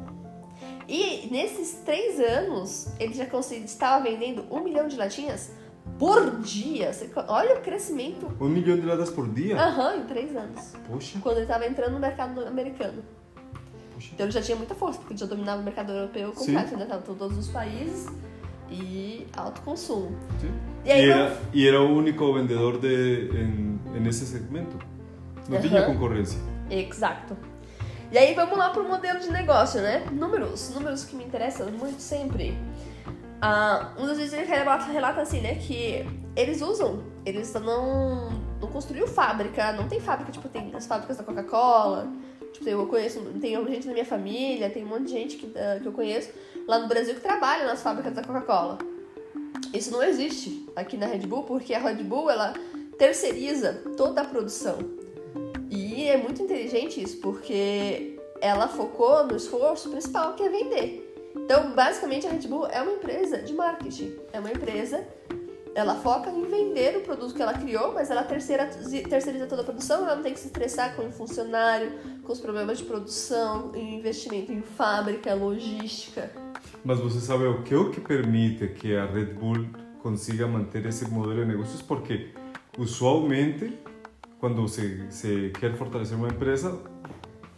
E 0.89 1.29
nesses 1.31 1.83
três 1.85 2.19
anos, 2.19 2.89
ele 2.99 3.15
já 3.15 3.27
consegui, 3.27 3.65
estava 3.65 4.03
vendendo 4.03 4.45
um 4.51 4.61
milhão 4.61 4.89
de 4.89 4.97
latinhas 4.97 5.53
por 6.01 6.41
dia. 6.41 6.93
Você 6.93 7.09
olha 7.29 7.57
o 7.57 7.61
crescimento. 7.61 8.27
Um 8.41 8.49
milhão 8.49 8.77
de 8.77 8.87
latas 8.87 9.11
por 9.11 9.29
dia? 9.29 9.57
Aham, 9.57 9.97
em 9.99 10.05
três 10.07 10.35
anos. 10.35 10.73
Poxa, 10.91 11.19
Quando 11.23 11.37
ele 11.37 11.45
estava 11.45 11.67
entrando 11.67 11.93
no 11.93 12.01
mercado 12.01 12.45
americano. 12.47 13.03
poxa. 13.95 14.11
Então 14.15 14.27
ele 14.27 14.33
já 14.33 14.43
tinha 14.43 14.57
muita 14.57 14.75
força, 14.75 14.99
porque 14.99 15.13
ele 15.13 15.21
já 15.21 15.27
dominava 15.27 15.61
o 15.61 15.65
mercado 15.65 15.93
europeu 15.93 16.33
completo, 16.33 16.77
né? 16.77 16.87
Tava 16.87 17.03
em 17.03 17.15
todos 17.17 17.37
os 17.39 17.49
países 17.49 18.07
e 18.71 19.27
alto 19.37 19.61
consumo. 19.63 20.17
Sim. 20.41 20.51
E 20.85 20.89
E, 20.89 20.93
aí 20.93 21.11
era, 21.11 21.39
e 21.53 21.69
era 21.69 21.81
o 21.83 21.95
único 21.97 22.33
vendedor 22.33 22.79
de, 22.79 23.29
em, 23.35 23.79
em 23.95 24.09
esse 24.09 24.25
segmento. 24.27 24.77
Não 25.49 25.59
Aham. 25.59 25.69
tinha 25.69 25.83
concorrência. 25.85 26.41
Exato. 26.71 27.37
E 28.13 28.19
aí 28.19 28.35
vamos 28.35 28.57
lá 28.59 28.71
pro 28.71 28.83
modelo 28.89 29.21
de 29.21 29.31
negócio, 29.31 29.81
né? 29.81 30.05
Números, 30.11 30.71
números 30.75 31.05
que 31.05 31.15
me 31.15 31.25
interessam 31.25 31.71
muito 31.71 32.01
sempre. 32.01 32.57
Ah, 33.41 33.93
um 33.99 34.07
dos 34.07 34.19
vídeos 34.19 34.35
ele 34.35 34.45
relata, 34.45 35.21
assim, 35.21 35.41
né? 35.41 35.55
Que 35.55 36.05
eles 36.37 36.61
usam, 36.61 37.03
eles 37.25 37.53
não, 37.55 38.31
não 38.61 38.69
construíram 38.69 39.07
fábrica, 39.07 39.73
não 39.73 39.89
tem 39.89 40.01
fábrica, 40.01 40.31
tipo, 40.31 40.49
tem 40.49 40.75
as 40.75 40.87
fábricas 40.87 41.17
da 41.17 41.25
Coca-Cola. 41.25 42.09
Tipo, 42.53 42.69
eu 42.69 42.87
conheço, 42.87 43.21
tem 43.41 43.55
gente 43.67 43.87
da 43.87 43.93
minha 43.93 44.05
família, 44.05 44.69
tem 44.69 44.85
um 44.85 44.89
monte 44.89 45.05
de 45.05 45.11
gente 45.11 45.37
que, 45.37 45.53
ah, 45.57 45.79
que 45.81 45.87
eu 45.87 45.93
conheço 45.93 46.31
lá 46.67 46.79
no 46.79 46.89
Brasil 46.89 47.15
que 47.15 47.21
trabalha 47.21 47.65
nas 47.65 47.83
fábricas 47.83 48.15
da 48.15 48.23
Coca-Cola. 48.23 48.79
Isso 49.73 49.91
não 49.91 50.03
existe 50.03 50.67
aqui 50.75 50.97
na 50.97 51.07
Red 51.07 51.21
Bull, 51.21 51.45
porque 51.45 51.73
a 51.73 51.79
Red 51.79 52.03
Bull 52.03 52.31
ela 52.31 52.53
terceiriza 52.99 53.83
toda 53.97 54.21
a 54.21 54.25
produção. 54.25 54.79
E 55.71 56.09
é 56.09 56.17
muito 56.17 56.43
inteligente 56.43 57.01
isso, 57.01 57.19
porque 57.19 58.19
ela 58.41 58.69
focou 58.69 59.27
no 59.27 59.37
esforço 59.37 59.91
principal, 59.91 60.35
que 60.35 60.43
é 60.43 60.49
vender. 60.49 61.10
Então, 61.51 61.75
basicamente, 61.75 62.29
a 62.29 62.31
Red 62.31 62.47
Bull 62.47 62.69
é 62.69 62.81
uma 62.81 62.93
empresa 62.93 63.39
de 63.39 63.53
marketing. 63.53 64.13
É 64.33 64.39
uma 64.39 64.53
empresa, 64.53 65.05
ela 65.75 65.97
foca 65.97 66.31
em 66.31 66.45
vender 66.45 66.99
o 66.99 67.01
produto 67.01 67.35
que 67.35 67.43
ela 67.43 67.55
criou, 67.55 67.93
mas 67.93 68.09
ela 68.09 68.23
terceira, 68.23 68.67
terceiriza 68.67 69.49
toda 69.49 69.63
a 69.63 69.65
produção, 69.65 70.05
ela 70.05 70.15
não 70.15 70.23
tem 70.23 70.33
que 70.33 70.39
se 70.39 70.47
estressar 70.47 70.95
com 70.95 71.09
o 71.09 71.11
funcionário, 71.11 71.91
com 72.23 72.33
os 72.33 72.39
problemas 72.39 72.79
de 72.79 72.85
produção, 72.85 73.75
investimento 73.75 74.53
em 74.53 74.63
fábrica, 74.63 75.35
logística. 75.35 76.31
Mas 76.85 77.01
você 77.01 77.19
sabe 77.19 77.43
o 77.47 77.65
que 77.65 77.75
é 77.75 77.77
o 77.77 77.91
que 77.91 78.01
permite 78.01 78.69
que 78.69 78.95
a 78.95 79.07
Red 79.07 79.35
Bull 79.35 79.71
consiga 80.05 80.47
manter 80.47 80.87
esse 80.87 81.05
modelo 81.11 81.41
de 81.41 81.47
negócios? 81.47 81.83
Porque, 81.83 82.29
usualmente, 82.79 83.77
quando 84.39 84.69
se, 84.69 85.05
se 85.11 85.51
quer 85.59 85.75
fortalecer 85.75 86.17
uma 86.17 86.29
empresa 86.29 86.81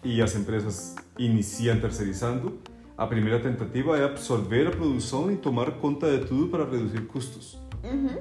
e 0.02 0.22
as 0.22 0.34
empresas 0.34 0.96
iniciam 1.18 1.78
terceirizando, 1.78 2.58
a 3.02 3.06
primeira 3.08 3.40
tentativa 3.40 3.98
é 3.98 4.04
absorver 4.04 4.68
a 4.68 4.70
produção 4.70 5.28
e 5.28 5.36
tomar 5.36 5.72
conta 5.72 6.16
de 6.16 6.24
tudo 6.24 6.46
para 6.46 6.64
reduzir 6.64 7.00
custos. 7.06 7.58
Uhum. 7.82 8.18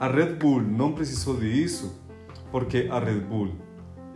A 0.00 0.08
Red 0.08 0.32
Bull 0.32 0.60
não 0.60 0.92
precisou 0.92 1.36
disso 1.36 1.96
porque 2.50 2.88
a 2.90 2.98
Red 2.98 3.20
Bull 3.20 3.52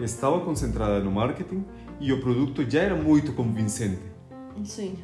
estava 0.00 0.40
concentrada 0.40 0.99
no 0.99 1.12
marketing 1.12 1.64
e 2.00 2.12
o 2.12 2.20
produto 2.20 2.68
já 2.68 2.80
era 2.80 2.96
muito 2.96 3.32
convincente. 3.32 4.02
Sim. 4.64 4.99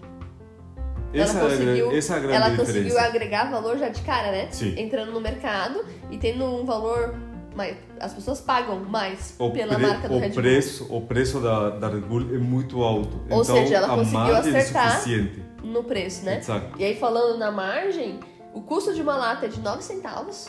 Essa, 1.14 1.38
ela 1.38 1.48
conseguiu, 1.48 1.90
é, 1.92 1.96
essa 1.96 2.14
é 2.14 2.16
a 2.16 2.20
grande 2.20 2.34
ela 2.34 2.48
diferença. 2.48 2.72
conseguiu 2.72 2.98
agregar 2.98 3.50
valor 3.50 3.78
já 3.78 3.88
de 3.88 4.02
cara, 4.02 4.32
né? 4.32 4.48
Sim. 4.50 4.74
Entrando 4.76 5.12
no 5.12 5.20
mercado 5.20 5.84
e 6.10 6.18
tendo 6.18 6.44
um 6.44 6.64
valor 6.64 7.14
mais. 7.56 7.76
As 7.98 8.12
pessoas 8.14 8.40
pagam 8.40 8.78
mais 8.80 9.34
O, 9.38 9.50
pela 9.50 9.74
pre- 9.74 9.86
marca 9.86 10.08
do 10.08 10.14
o 10.14 10.18
Red 10.18 10.28
Bull. 10.28 10.36
preço, 10.42 10.86
o 10.94 11.00
preço 11.00 11.40
da, 11.40 11.70
da 11.70 11.88
Red 11.88 12.00
Bull 12.00 12.20
é 12.34 12.38
muito 12.38 12.82
alto. 12.82 13.16
Ou 13.30 13.42
então, 13.42 13.44
seja, 13.44 13.76
ela 13.76 13.88
conseguiu 13.88 14.20
é 14.36 14.38
acertar. 14.38 14.90
suficiente. 14.92 15.42
No 15.64 15.82
preço, 15.82 16.24
né? 16.24 16.38
Exato. 16.38 16.78
E 16.78 16.84
aí, 16.84 16.94
falando 16.96 17.38
na 17.38 17.50
margem, 17.50 18.20
o 18.54 18.60
custo 18.62 18.94
de 18.94 19.02
uma 19.02 19.16
lata 19.16 19.46
é 19.46 19.48
de 19.48 19.60
9 19.60 19.82
centavos. 19.82 20.48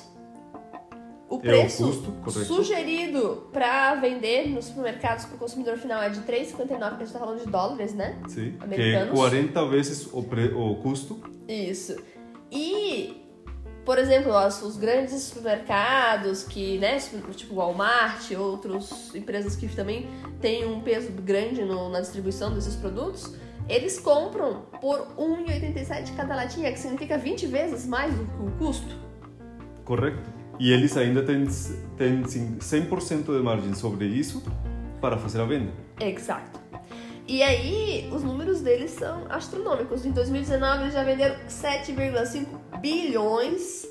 O 1.30 1.40
preço 1.40 1.84
custo, 1.86 2.12
correto. 2.24 2.46
sugerido 2.46 3.50
para 3.52 3.96
vender 3.96 4.48
nos 4.48 4.66
supermercados 4.66 5.26
para 5.26 5.36
o 5.36 5.38
consumidor 5.38 5.76
final 5.78 6.02
é 6.02 6.10
de 6.10 6.22
3,59, 6.22 6.54
porque 6.56 6.74
a 6.74 6.90
gente 6.90 7.04
está 7.08 7.20
falando 7.20 7.44
de 7.44 7.52
dólares, 7.52 7.94
né? 7.94 8.18
Sim, 8.30 8.52
que 8.54 8.58
é 8.62 8.64
Americanos. 8.64 9.20
40 9.20 9.66
vezes 9.66 10.08
o, 10.14 10.24
pre, 10.24 10.54
o 10.54 10.76
custo. 10.76 11.20
Isso. 11.46 11.98
E, 12.50 13.27
por 13.88 13.98
exemplo, 13.98 14.34
os, 14.36 14.76
grandes 14.76 15.14
supermercados 15.22 16.44
que, 16.44 16.78
né, 16.78 17.00
tipo 17.34 17.56
Walmart, 17.56 18.30
outras 18.38 19.16
empresas 19.16 19.56
que 19.56 19.66
também 19.70 20.10
têm 20.42 20.66
um 20.66 20.82
peso 20.82 21.10
grande 21.14 21.64
no- 21.64 21.90
na 21.90 22.02
distribuição 22.02 22.54
desses 22.54 22.76
produtos, 22.76 23.34
eles 23.70 23.98
compram 23.98 24.64
por 24.82 25.00
R$ 25.18 25.24
1,87 25.46 26.14
cada 26.18 26.36
latinha, 26.36 26.70
que 26.70 26.78
significa 26.78 27.18
20 27.18 27.48
vezes 27.48 27.88
mais 27.88 28.14
do 28.14 28.26
que 28.26 28.44
o 28.44 28.52
custo. 28.58 28.94
Correto. 29.86 30.30
E 30.60 30.74
eles 30.74 30.98
ainda 30.98 31.24
têm, 31.24 31.48
têm 31.96 32.28
sim, 32.28 32.58
100% 32.60 33.38
de 33.38 33.42
margem 33.42 33.74
sobre 33.74 34.06
isso 34.06 34.44
para 35.00 35.18
fazer 35.18 35.40
a 35.40 35.46
venda. 35.46 35.72
Exato. 36.02 36.57
E 37.28 37.44
aí, 37.44 38.10
os 38.14 38.24
números 38.24 38.62
deles 38.62 38.92
são 38.92 39.26
astronômicos. 39.30 40.06
Em 40.06 40.12
2019, 40.12 40.84
eles 40.84 40.94
já 40.94 41.04
venderam 41.04 41.36
7,5 41.50 42.80
bilhões 42.80 43.86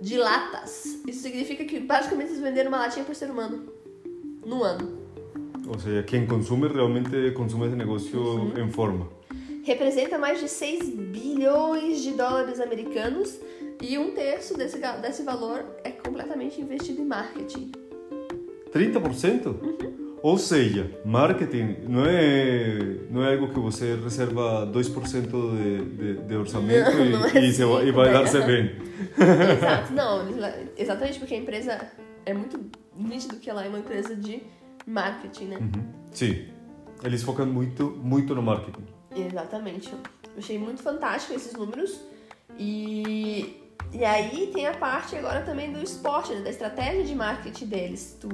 de 0.00 0.18
latas. 0.18 0.98
Isso 1.06 1.22
significa 1.22 1.64
que 1.64 1.80
basicamente 1.80 2.28
eles 2.28 2.40
venderam 2.40 2.68
uma 2.68 2.78
latinha 2.78 3.04
por 3.04 3.14
ser 3.14 3.30
humano 3.30 3.64
no 4.44 4.62
ano. 4.62 4.98
Ou 5.66 5.78
seja, 5.78 6.02
quem 6.02 6.26
consome 6.26 6.68
realmente 6.68 7.30
consome 7.32 7.66
esse 7.66 7.76
negócio 7.76 8.20
Uhum. 8.20 8.58
em 8.58 8.70
forma. 8.70 9.08
Representa 9.62 10.18
mais 10.18 10.40
de 10.40 10.48
6 10.48 10.88
bilhões 10.90 12.02
de 12.02 12.12
dólares 12.12 12.60
americanos 12.60 13.38
e 13.80 13.96
um 13.98 14.10
terço 14.12 14.56
desse, 14.56 14.78
desse 15.00 15.22
valor 15.22 15.64
é 15.84 15.90
completamente 15.90 16.60
investido 16.60 17.00
em 17.00 17.04
marketing. 17.06 17.70
30%? 18.72 19.54
Ou 20.22 20.36
seja, 20.36 20.90
marketing 21.04 21.76
não 21.88 22.04
é, 22.04 22.78
não 23.10 23.24
é 23.24 23.32
algo 23.34 23.48
que 23.48 23.58
você 23.58 23.94
reserva 23.96 24.66
2% 24.66 25.56
de, 25.56 25.84
de, 25.96 26.22
de 26.24 26.36
orçamento 26.36 26.90
Não, 26.94 27.06
e, 27.06 27.08
não 27.10 27.24
é 27.26 27.38
e, 27.46 27.52
se 27.52 27.64
vai- 27.64 27.86
e 27.88 27.90
vai 27.92 28.12
dar-se 28.12 28.40
bem. 28.42 28.76
Exato, 29.56 29.92
não, 29.94 30.26
exatamente 30.76 31.18
porque 31.18 31.34
a 31.34 31.38
empresa 31.38 31.80
é 32.26 32.34
muito 32.34 32.60
nítido 32.94 33.36
que 33.36 33.48
ela 33.48 33.64
é 33.64 33.68
uma 33.68 33.78
empresa 33.78 34.14
de 34.14 34.42
marketing, 34.86 35.44
né? 35.46 35.56
Uhum. 35.58 35.84
Sim, 36.12 36.44
eles 37.02 37.22
focam 37.22 37.46
muito, 37.46 37.90
muito 38.02 38.34
no 38.34 38.42
marketing. 38.42 38.84
Exatamente. 39.16 39.90
Eu 39.90 39.98
achei 40.38 40.58
muito 40.58 40.82
fantástico 40.82 41.32
esses 41.34 41.54
números. 41.54 41.98
E, 42.58 43.56
e 43.92 44.04
aí 44.04 44.50
tem 44.52 44.66
a 44.66 44.74
parte 44.74 45.16
agora 45.16 45.40
também 45.42 45.72
do 45.72 45.82
esporte, 45.82 46.32
né? 46.34 46.42
da 46.42 46.50
estratégia 46.50 47.04
de 47.04 47.14
marketing 47.14 47.66
deles. 47.66 48.16
Tu 48.20 48.28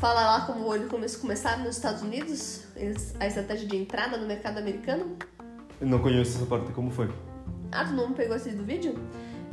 fala 0.00 0.24
lá 0.24 0.40
como 0.46 0.74
eles 0.74 0.88
come- 0.88 1.08
começaram 1.08 1.64
nos 1.64 1.76
Estados 1.76 2.02
Unidos, 2.02 2.64
eles- 2.76 3.14
a 3.18 3.26
estratégia 3.26 3.66
de 3.66 3.76
entrada 3.76 4.16
no 4.16 4.26
mercado 4.26 4.58
americano. 4.58 5.16
Eu 5.80 5.86
não 5.86 5.98
conheço 5.98 6.36
essa 6.38 6.46
parte, 6.46 6.72
como 6.72 6.90
foi? 6.90 7.10
Ah, 7.72 7.84
tu 7.84 7.92
não 7.92 8.12
pegou 8.12 8.36
esse 8.36 8.50
do 8.50 8.64
vídeo? 8.64 8.94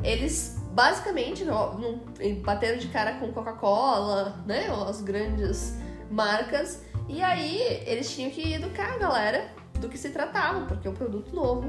Eles 0.02 0.58
basicamente 0.72 1.44
não- 1.44 2.00
bateram 2.42 2.78
de 2.78 2.88
cara 2.88 3.14
com 3.14 3.32
Coca-Cola, 3.32 4.42
né? 4.46 4.66
As 4.88 5.00
grandes 5.00 5.74
marcas. 6.10 6.82
E 7.08 7.22
aí 7.22 7.60
eles 7.86 8.14
tinham 8.14 8.30
que 8.30 8.52
educar 8.54 8.94
a 8.94 8.98
galera 8.98 9.50
do 9.80 9.88
que 9.88 9.98
se 9.98 10.10
tratava, 10.10 10.66
porque 10.66 10.86
é 10.86 10.90
um 10.90 10.94
produto 10.94 11.34
novo, 11.34 11.68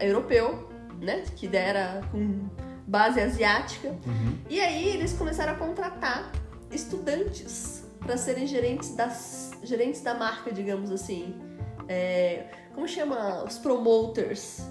europeu, 0.00 0.68
né? 1.00 1.22
Que 1.36 1.46
dera 1.48 2.00
com 2.10 2.48
base 2.86 3.20
asiática. 3.20 3.88
Uhum. 3.88 4.38
E 4.50 4.60
aí 4.60 4.88
eles 4.88 5.12
começaram 5.12 5.52
a 5.52 5.56
contratar 5.56 6.30
estudantes 6.70 7.81
para 8.04 8.16
serem 8.16 8.46
gerentes 8.46 8.94
das 8.94 9.50
gerentes 9.62 10.00
da 10.02 10.14
marca, 10.14 10.52
digamos 10.52 10.90
assim. 10.90 11.34
É, 11.88 12.46
como 12.74 12.86
chama? 12.88 13.44
Os 13.44 13.58
promoters. 13.58 14.62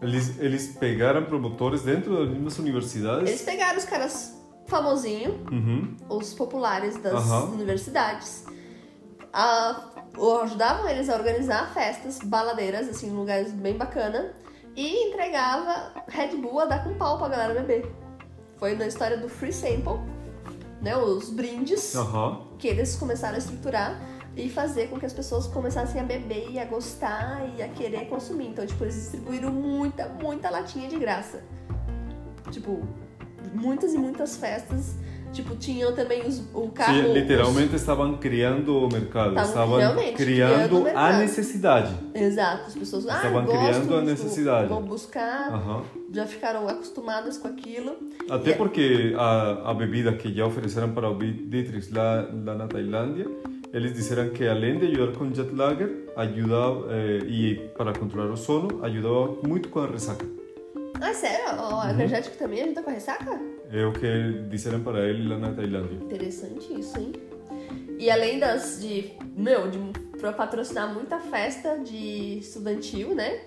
Eles, 0.00 0.38
eles 0.38 0.68
pegaram 0.78 1.24
promotores 1.24 1.82
dentro 1.82 2.16
das 2.20 2.28
mesmas 2.30 2.58
universidades. 2.58 3.28
Eles 3.28 3.42
pegaram 3.42 3.78
os 3.78 3.84
caras 3.84 4.36
famosinhos, 4.66 5.34
Uhum. 5.50 5.96
os 6.08 6.32
populares 6.32 6.96
das 7.02 7.12
Aham. 7.12 7.50
universidades, 7.52 8.44
a- 9.32 9.90
ajudavam 10.42 10.88
eles 10.88 11.08
a 11.08 11.14
organizar 11.16 11.72
festas 11.74 12.18
baladeiras, 12.20 12.88
assim, 12.88 13.08
em 13.08 13.12
lugares 13.12 13.52
bem 13.52 13.76
bacana, 13.76 14.32
e 14.76 15.08
entregava 15.08 15.92
Red 16.08 16.36
Bull 16.36 16.60
a 16.60 16.64
dar 16.66 16.84
com 16.84 16.94
pau 16.94 17.18
pra 17.18 17.28
galera 17.28 17.60
beber. 17.60 17.92
Foi 18.56 18.74
na 18.76 18.86
história 18.86 19.16
do 19.18 19.28
Free 19.28 19.52
Sample, 19.52 19.98
né, 20.80 20.96
os 20.96 21.30
brindes 21.30 21.94
Aham. 21.94 22.40
que 22.58 22.66
eles 22.68 22.96
começaram 22.96 23.34
a 23.34 23.38
estruturar 23.38 24.00
e 24.36 24.48
fazer 24.48 24.88
com 24.88 24.98
que 24.98 25.04
as 25.06 25.12
pessoas 25.12 25.46
começassem 25.46 26.00
a 26.00 26.04
beber 26.04 26.48
e 26.50 26.58
a 26.58 26.64
gostar 26.64 27.42
e 27.56 27.62
a 27.62 27.68
querer 27.68 28.06
consumir. 28.06 28.46
Então, 28.48 28.64
tipo, 28.64 28.84
eles 28.84 28.94
distribuíram 28.94 29.50
muita, 29.50 30.08
muita 30.08 30.48
latinha 30.50 30.88
de 30.88 30.96
graça. 30.98 31.42
Tipo, 32.50 32.80
muitas 33.54 33.92
e 33.94 33.98
muitas 33.98 34.36
festas. 34.36 34.94
Tipo, 35.32 35.54
tinham 35.56 35.94
também 35.94 36.26
os, 36.26 36.42
o 36.52 36.68
carro... 36.70 36.94
Sim, 36.94 37.12
literalmente 37.12 37.76
estavam 37.76 38.16
criando 38.18 38.76
o 38.76 38.88
mercado. 38.92 39.38
Estavam 39.38 39.78
Estavam 39.80 40.02
criando, 40.02 40.16
criando 40.16 40.74
o 40.74 40.80
a 40.80 40.84
mercado. 40.84 41.18
necessidade. 41.18 41.94
os- 42.14 42.20
Exato, 42.20 42.62
as 42.66 42.74
pessoas 42.74 43.06
ah, 43.08 43.16
Estavam 43.16 43.46
criando 43.46 43.94
a 43.94 43.98
tipo, 43.98 44.00
necessidade. 44.00 44.68
Vão 44.68 44.82
buscar, 44.82 45.52
Aham. 45.52 45.82
Já 46.12 46.26
ficaram 46.26 46.68
acostumadas 46.68 47.38
com 47.38 47.48
aquilo. 47.48 47.96
Até 48.28 48.52
porque 48.54 49.14
a, 49.16 49.70
a 49.70 49.74
bebida 49.74 50.12
que 50.12 50.32
já 50.32 50.46
ofereceram 50.46 50.92
para 50.92 51.08
o 51.08 51.16
Dietrich 51.16 51.92
lá, 51.92 52.28
lá 52.44 52.54
na 52.54 52.66
Tailândia, 52.66 53.26
eles 53.72 53.92
disseram 53.94 54.30
que 54.30 54.46
além 54.46 54.78
de 54.78 54.86
ajudar 54.86 55.16
com 55.16 55.32
jet 55.32 55.54
lager, 55.54 56.12
ajudava, 56.16 56.86
eh, 56.90 57.18
e 57.28 57.54
para 57.76 57.92
controlar 57.92 58.32
o 58.32 58.36
sono, 58.36 58.84
ajudava 58.84 59.36
muito 59.46 59.68
com 59.68 59.80
a 59.80 59.86
ressaca. 59.86 60.26
Ah, 61.00 61.14
sério? 61.14 61.60
Uhum. 61.60 61.78
O 61.78 61.90
energético 61.90 62.36
também 62.36 62.62
ajuda 62.62 62.82
com 62.82 62.90
a 62.90 62.92
ressaca? 62.92 63.40
É 63.72 63.86
o 63.86 63.92
que 63.92 64.48
disseram 64.50 64.80
para 64.80 65.08
ele 65.08 65.28
lá 65.28 65.38
na 65.38 65.52
Tailândia. 65.52 65.94
Interessante 65.94 66.78
isso, 66.78 66.98
hein? 66.98 67.12
E 67.98 68.10
além 68.10 68.38
das 68.38 68.80
de, 68.80 69.12
meu, 69.36 69.70
de 69.70 69.78
pra 70.18 70.32
patrocinar 70.32 70.92
muita 70.92 71.18
festa 71.18 71.78
de 71.78 72.38
estudantil, 72.38 73.14
né? 73.14 73.40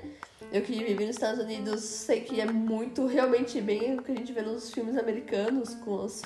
Eu 0.53 0.61
que 0.61 0.71
vivi 0.83 1.07
nos 1.07 1.15
Estados 1.15 1.43
Unidos 1.43 1.81
sei 1.81 2.21
que 2.21 2.39
é 2.39 2.45
muito, 2.45 3.07
realmente 3.07 3.59
bem 3.59 3.97
o 3.97 4.03
que 4.03 4.11
a 4.11 4.15
gente 4.15 4.31
vê 4.31 4.43
nos 4.43 4.69
filmes 4.71 4.95
americanos 4.95 5.73
com 5.83 6.05
os... 6.05 6.21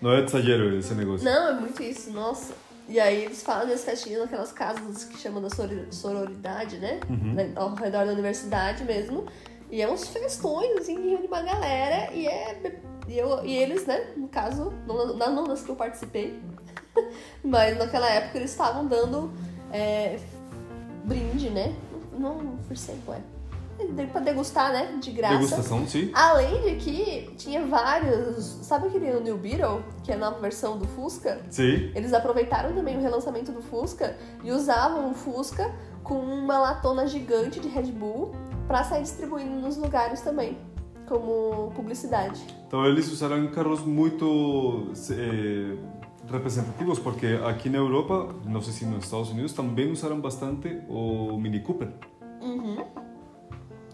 Não 0.00 0.12
é 0.12 0.22
exagero 0.22 0.78
esse 0.78 0.94
negócio. 0.94 1.24
Não, 1.24 1.48
é 1.48 1.60
muito 1.60 1.82
isso, 1.82 2.12
nossa. 2.12 2.54
E 2.88 3.00
aí 3.00 3.24
eles 3.24 3.42
falam 3.42 3.66
das 3.66 3.84
festinhas 3.84 4.20
naquelas 4.20 4.52
casas 4.52 5.02
que 5.02 5.18
chamam 5.18 5.42
da 5.42 5.50
soror- 5.50 5.86
sororidade, 5.90 6.78
né? 6.78 7.00
né, 7.34 7.52
Ao 7.56 7.74
redor 7.74 8.06
da 8.06 8.12
universidade 8.12 8.84
mesmo. 8.84 9.26
E 9.68 9.82
é 9.82 9.90
uns 9.90 10.06
festões, 10.06 10.78
assim, 10.78 10.94
que 10.94 11.08
reúne 11.08 11.26
uma 11.26 11.42
galera 11.42 12.12
e 12.12 12.28
é... 12.28 12.80
E, 13.08 13.18
eu, 13.18 13.44
e 13.44 13.56
eles, 13.56 13.84
né, 13.84 14.12
no 14.16 14.28
caso, 14.28 14.72
não, 14.86 15.16
não, 15.16 15.42
das 15.44 15.62
que 15.62 15.70
eu 15.70 15.74
participei, 15.74 16.40
Mas 17.42 17.76
naquela 17.76 18.08
época 18.08 18.38
eles 18.38 18.52
estavam 18.52 18.86
dando 18.86 19.32
é, 19.72 20.20
brinde, 21.04 21.50
né? 21.50 21.74
Não, 22.16 22.56
por 22.58 22.72
exemplo, 22.72 23.14
é. 23.14 23.41
Pra 24.10 24.20
degustar, 24.20 24.72
né? 24.72 24.98
De 25.00 25.10
graça. 25.10 25.34
Degustação, 25.34 25.86
sim. 25.86 26.10
Além 26.14 26.62
de 26.62 26.76
que 26.76 27.30
tinha 27.36 27.64
vários. 27.66 28.44
Sabe 28.62 28.88
aquele 28.88 29.18
New 29.20 29.36
Beetle, 29.38 29.82
que 30.02 30.12
é 30.12 30.14
a 30.14 30.18
nova 30.18 30.38
versão 30.40 30.78
do 30.78 30.86
Fusca? 30.86 31.40
Sim. 31.50 31.90
Eles 31.94 32.12
aproveitaram 32.12 32.74
também 32.74 32.96
o 32.96 33.00
relançamento 33.00 33.52
do 33.52 33.62
Fusca 33.62 34.16
e 34.42 34.52
usavam 34.52 35.10
o 35.10 35.14
Fusca 35.14 35.72
com 36.02 36.18
uma 36.18 36.58
latona 36.58 37.06
gigante 37.06 37.60
de 37.60 37.68
Red 37.68 37.92
Bull 37.92 38.32
pra 38.66 38.84
sair 38.84 39.02
distribuindo 39.02 39.56
nos 39.56 39.76
lugares 39.76 40.20
também, 40.20 40.58
como 41.06 41.70
publicidade. 41.74 42.40
Então 42.66 42.84
eles 42.86 43.10
usaram 43.10 43.46
carros 43.48 43.84
muito 43.84 44.92
eh, 45.10 45.76
representativos, 46.30 46.98
porque 46.98 47.38
aqui 47.44 47.68
na 47.68 47.78
Europa, 47.78 48.34
não 48.46 48.60
sei 48.60 48.72
se 48.72 48.86
nos 48.86 49.04
Estados 49.04 49.30
Unidos, 49.30 49.52
também 49.52 49.90
usaram 49.90 50.20
bastante 50.20 50.80
o 50.88 51.36
Mini 51.38 51.60
Cooper. 51.60 51.88
Uhum. 52.40 52.84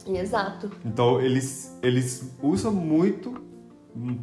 Exato. 0.09 0.71
Então 0.85 1.21
eles 1.21 1.79
eles 1.83 2.35
usam 2.43 2.73
muito 2.73 3.35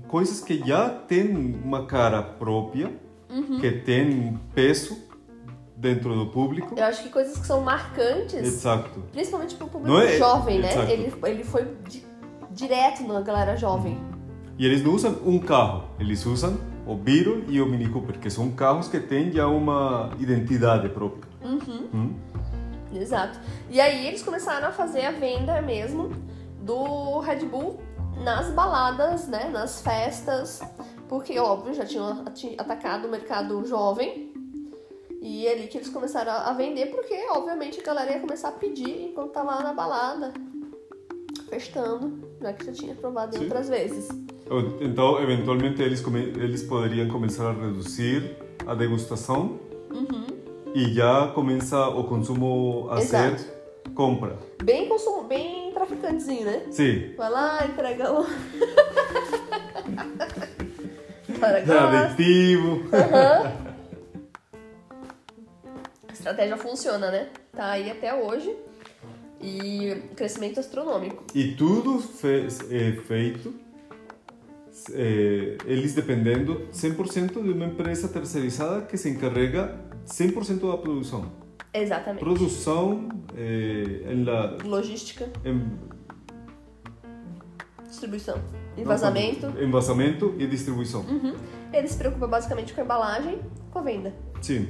coisas 0.07 0.41
que 0.41 0.57
já 0.65 0.89
têm 0.89 1.35
uma 1.63 1.85
cara 1.85 2.21
própria, 2.23 2.91
que 3.59 3.71
têm 3.71 4.39
peso 4.53 4.97
dentro 5.75 6.15
do 6.15 6.27
público. 6.27 6.73
Eu 6.77 6.85
acho 6.85 7.03
que 7.03 7.09
coisas 7.09 7.37
que 7.37 7.45
são 7.45 7.61
marcantes, 7.61 8.33
Exato. 8.35 9.01
principalmente 9.11 9.55
pro 9.55 9.67
público 9.67 9.93
Não 9.93 10.01
é- 10.01 10.17
jovem, 10.17 10.59
né? 10.59 10.71
Exato. 10.71 10.91
Ele, 10.91 11.13
ele 11.25 11.43
foi 11.43 11.67
di- 11.87 12.03
direto 12.51 13.03
na 13.05 13.19
galera 13.21 13.57
jovem. 13.57 13.99
E 14.57 14.65
eles 14.65 14.81
não 14.81 14.93
usam 14.93 15.17
um 15.25 15.37
carro, 15.37 15.83
eles 15.99 16.25
usam 16.25 16.57
o 16.87 16.95
Beetle 16.95 17.43
e 17.49 17.59
o 17.59 17.65
Mini 17.65 17.89
Cooper, 17.89 18.17
que 18.19 18.29
são 18.29 18.49
carros 18.51 18.87
que 18.87 18.99
têm 19.01 19.29
já 19.31 19.47
uma 19.47 20.11
identidade 20.17 20.87
própria. 20.87 21.25
Hum? 21.43 22.13
Exato. 22.99 23.39
E 23.69 23.79
aí 23.79 24.07
eles 24.07 24.23
começaram 24.23 24.67
a 24.67 24.71
fazer 24.71 25.05
a 25.05 25.11
venda 25.11 25.61
mesmo 25.61 26.11
do 26.61 27.19
Red 27.19 27.45
Bull 27.45 27.79
nas 28.23 28.49
baladas, 28.49 29.27
né? 29.27 29.49
Nas 29.49 29.81
festas. 29.81 30.61
Porque, 31.07 31.37
óbvio, 31.39 31.73
já 31.73 31.85
tinham 31.85 32.23
atacado 32.57 33.07
o 33.07 33.11
mercado 33.11 33.65
jovem. 33.65 34.33
E 35.21 35.47
é 35.47 35.53
ali 35.53 35.67
que 35.67 35.77
eles 35.77 35.89
começaram 35.89 36.31
a 36.31 36.53
vender, 36.53 36.87
porque, 36.87 37.15
obviamente, 37.31 37.79
a 37.79 37.83
galera 37.83 38.11
ia 38.11 38.19
começar 38.19 38.49
a 38.49 38.51
pedir 38.51 39.09
enquanto 39.09 39.31
tava 39.31 39.55
lá 39.55 39.63
na 39.63 39.73
balada, 39.73 40.31
festando, 41.49 42.29
já 42.39 42.53
que 42.53 42.65
já 42.65 42.71
tinha 42.71 42.93
provado 42.93 43.35
em 43.35 43.41
outras 43.41 43.67
vezes. 43.67 44.07
Então, 44.79 45.19
eventualmente, 45.19 45.81
eles, 45.81 46.03
eles 46.37 46.63
poderiam 46.63 47.07
começar 47.07 47.49
a 47.49 47.53
reduzir 47.53 48.37
a 48.67 48.75
degustação 48.75 49.59
e 50.75 50.93
já 50.93 51.27
começa 51.29 51.87
o 51.87 52.03
consumo 52.03 52.89
a 52.91 52.99
Exato. 52.99 53.39
ser 53.39 53.55
compra. 53.95 54.37
Bem 54.61 54.89
consumo, 54.89 55.23
bem 55.23 55.71
traficantezinho, 55.71 56.45
né? 56.45 56.63
Sim. 56.69 57.13
Vai 57.15 57.31
lá, 57.31 57.65
entrega 57.65 58.11
o. 58.11 58.25
Aditivo. 61.41 62.83
A 66.09 66.11
estratégia 66.11 66.57
funciona, 66.57 67.09
né? 67.09 67.29
Tá 67.53 67.71
aí 67.71 67.89
até 67.89 68.13
hoje. 68.13 68.53
E 69.39 69.95
crescimento 70.15 70.59
astronômico. 70.59 71.23
E 71.33 71.53
tudo 71.53 71.99
fe 71.99 72.47
é 72.71 72.91
feito 73.01 73.53
é, 74.91 75.57
eles 75.65 75.93
dependendo 75.93 76.67
100% 76.73 77.41
de 77.41 77.51
uma 77.51 77.65
empresa 77.65 78.07
terceirizada 78.07 78.81
que 78.81 78.97
se 78.97 79.09
encarrega 79.09 79.75
100% 80.05 80.71
da 80.71 80.77
produção. 80.77 81.31
Exatamente. 81.73 82.23
Produção 82.23 83.09
la, 84.25 84.57
Logística, 84.63 85.29
em, 85.43 85.77
distribuição, 87.87 88.39
envasamento. 88.77 89.47
Envasamento 89.61 90.35
e 90.37 90.47
distribuição. 90.47 91.01
Uhum. 91.01 91.35
Ele 91.73 91.87
se 91.87 91.97
preocupa 91.97 92.27
basicamente 92.27 92.73
com 92.73 92.81
a 92.81 92.83
embalagem, 92.83 93.39
com 93.71 93.79
a 93.79 93.81
venda, 93.81 94.13
Sim, 94.41 94.69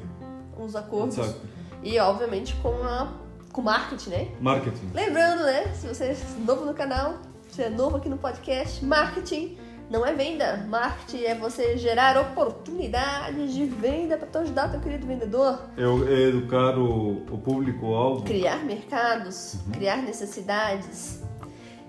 os 0.58 0.76
acordos 0.76 1.17
exato. 1.17 1.39
e, 1.84 2.00
obviamente, 2.00 2.56
com 2.56 2.74
a 2.84 3.26
com 3.52 3.62
marketing, 3.62 4.10
né? 4.10 4.28
Marketing. 4.41 4.89
Lembrando, 4.93 5.43
né? 5.43 5.74
Se 5.74 5.88
você 5.88 6.06
é 6.06 6.17
novo 6.45 6.65
no 6.65 6.74
canal, 6.74 7.19
se 7.50 7.63
é 7.63 7.69
novo 7.69 7.95
aqui 7.95 8.10
no 8.10 8.17
podcast, 8.17 8.84
marketing 8.84 9.58
não 9.89 10.06
é 10.06 10.13
venda. 10.13 10.65
Marketing 10.67 11.24
é 11.24 11.36
você 11.36 11.78
gerar 11.78 12.17
oportunidades 12.19 13.54
de 13.54 13.65
venda 13.65 14.17
para 14.17 14.28
tu 14.28 14.38
ajudar 14.39 14.69
teu 14.69 14.80
querido 14.80 15.06
vendedor. 15.06 15.60
Eu 15.78 16.08
é 16.08 16.30
educar 16.30 16.78
o, 16.78 17.24
o 17.32 17.38
público-alvo. 17.38 18.24
criar 18.24 18.63
mercados, 18.63 19.58
criar 19.71 19.98
necessidades. 19.98 21.24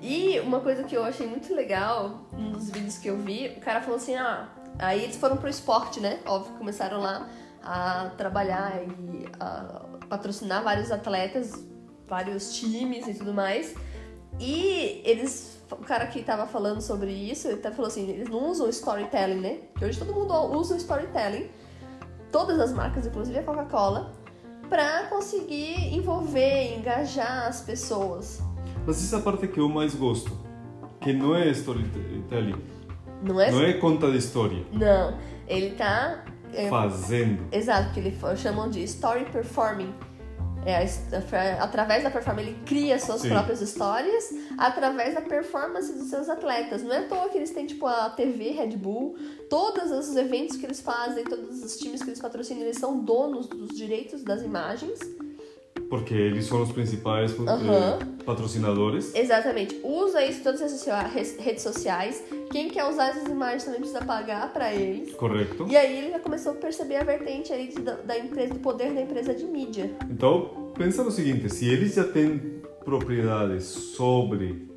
E 0.00 0.38
uma 0.40 0.60
coisa 0.60 0.84
que 0.84 0.96
eu 0.96 1.04
achei 1.04 1.26
muito 1.26 1.54
legal 1.54 2.26
num 2.32 2.52
dos 2.52 2.70
vídeos 2.70 2.98
que 2.98 3.08
eu 3.08 3.16
vi, 3.16 3.48
o 3.56 3.60
cara 3.60 3.80
falou 3.80 3.96
assim: 3.96 4.14
ah, 4.14 4.48
aí 4.78 5.02
eles 5.02 5.16
foram 5.16 5.36
pro 5.36 5.48
esporte, 5.48 6.00
né? 6.00 6.20
Óbvio 6.26 6.52
começaram 6.54 7.00
lá 7.00 7.28
a 7.62 8.10
trabalhar 8.16 8.82
e 8.84 9.26
a 9.40 9.86
patrocinar 10.08 10.62
vários 10.62 10.92
atletas, 10.92 11.64
vários 12.06 12.56
times 12.56 13.08
e 13.08 13.14
tudo 13.14 13.34
mais. 13.34 13.74
E 14.38 15.02
eles, 15.04 15.55
o 15.70 15.76
cara 15.76 16.06
que 16.06 16.22
tava 16.22 16.46
falando 16.46 16.80
sobre 16.80 17.10
isso, 17.10 17.48
ele 17.48 17.54
até 17.58 17.70
falou 17.70 17.88
assim: 17.88 18.08
eles 18.08 18.28
não 18.28 18.50
usam 18.50 18.68
storytelling, 18.68 19.40
né? 19.40 19.58
Que 19.76 19.84
hoje 19.84 19.98
todo 19.98 20.12
mundo 20.14 20.32
usa 20.56 20.76
storytelling, 20.76 21.48
todas 22.30 22.58
as 22.60 22.72
marcas, 22.72 23.06
inclusive 23.06 23.38
a 23.38 23.42
Coca-Cola, 23.42 24.12
para 24.68 25.04
conseguir 25.08 25.94
envolver, 25.94 26.76
engajar 26.78 27.46
as 27.48 27.60
pessoas. 27.62 28.40
Mas 28.86 29.02
essa 29.02 29.20
parte 29.20 29.48
que 29.48 29.58
eu 29.58 29.68
mais 29.68 29.94
gosto, 29.94 30.30
que 31.00 31.12
não 31.12 31.34
é 31.34 31.48
storytelling, 31.50 32.62
Não 33.22 33.40
é? 33.40 33.50
não 33.50 33.62
é 33.62 33.72
conta 33.74 34.10
de 34.10 34.18
história, 34.18 34.64
Não. 34.72 35.16
Ele 35.48 35.70
tá. 35.76 36.24
é, 36.52 36.68
fazendo. 36.68 37.46
exato, 37.52 37.92
que 37.92 38.00
eles 38.00 38.14
chamam 38.38 38.68
de 38.68 38.82
story 38.84 39.24
performing. 39.26 39.92
É, 40.66 40.84
através 41.60 42.02
da 42.02 42.10
performance, 42.10 42.48
ele 42.48 42.58
cria 42.66 42.98
suas 42.98 43.20
Sim. 43.20 43.28
próprias 43.28 43.60
histórias 43.60 44.34
através 44.58 45.14
da 45.14 45.20
performance 45.20 45.92
dos 45.92 46.08
seus 46.08 46.28
atletas. 46.28 46.82
Não 46.82 46.92
é 46.92 46.98
à 46.98 47.08
toa 47.08 47.28
que 47.28 47.38
eles 47.38 47.52
têm, 47.52 47.66
tipo, 47.66 47.86
a 47.86 48.10
TV 48.10 48.50
Red 48.50 48.76
Bull, 48.76 49.16
todos 49.48 49.92
os 49.92 50.16
eventos 50.16 50.56
que 50.56 50.66
eles 50.66 50.80
fazem, 50.80 51.22
todos 51.22 51.62
os 51.62 51.76
times 51.76 52.02
que 52.02 52.08
eles 52.08 52.20
patrocinam, 52.20 52.62
eles 52.62 52.78
são 52.78 52.98
donos 52.98 53.46
dos 53.46 53.76
direitos 53.76 54.24
das 54.24 54.42
imagens. 54.42 54.98
Porque 55.88 56.14
eles 56.14 56.46
são 56.46 56.62
os 56.62 56.72
principais 56.72 57.32
eh, 57.32 58.04
patrocinadores. 58.24 59.14
Exatamente. 59.14 59.80
Usa 59.84 60.24
isso 60.24 60.40
em 60.40 60.42
todas 60.42 60.60
as 60.62 60.84
redes 61.38 61.62
sociais. 61.62 62.22
Quem 62.50 62.68
quer 62.68 62.84
usar 62.88 63.10
essas 63.10 63.26
imagens 63.28 63.64
também 63.64 63.80
precisa 63.80 64.04
pagar 64.04 64.52
pra 64.52 64.74
eles. 64.74 65.12
Correto. 65.14 65.66
E 65.68 65.76
aí 65.76 65.98
ele 65.98 66.10
já 66.10 66.18
começou 66.18 66.52
a 66.52 66.54
perceber 66.56 66.96
a 66.96 67.04
vertente 67.04 67.52
aí 67.52 67.68
de- 67.68 67.80
da 67.82 68.18
empresa, 68.18 68.54
do 68.54 68.60
poder 68.60 68.92
da 68.92 69.00
empresa 69.00 69.32
de 69.34 69.44
mídia. 69.44 69.90
Então, 70.10 70.72
pensa 70.76 71.04
no 71.04 71.10
seguinte, 71.10 71.48
se 71.48 71.68
eles 71.68 71.94
já 71.94 72.04
têm 72.04 72.60
propriedades 72.84 73.64
sobre 73.64 74.68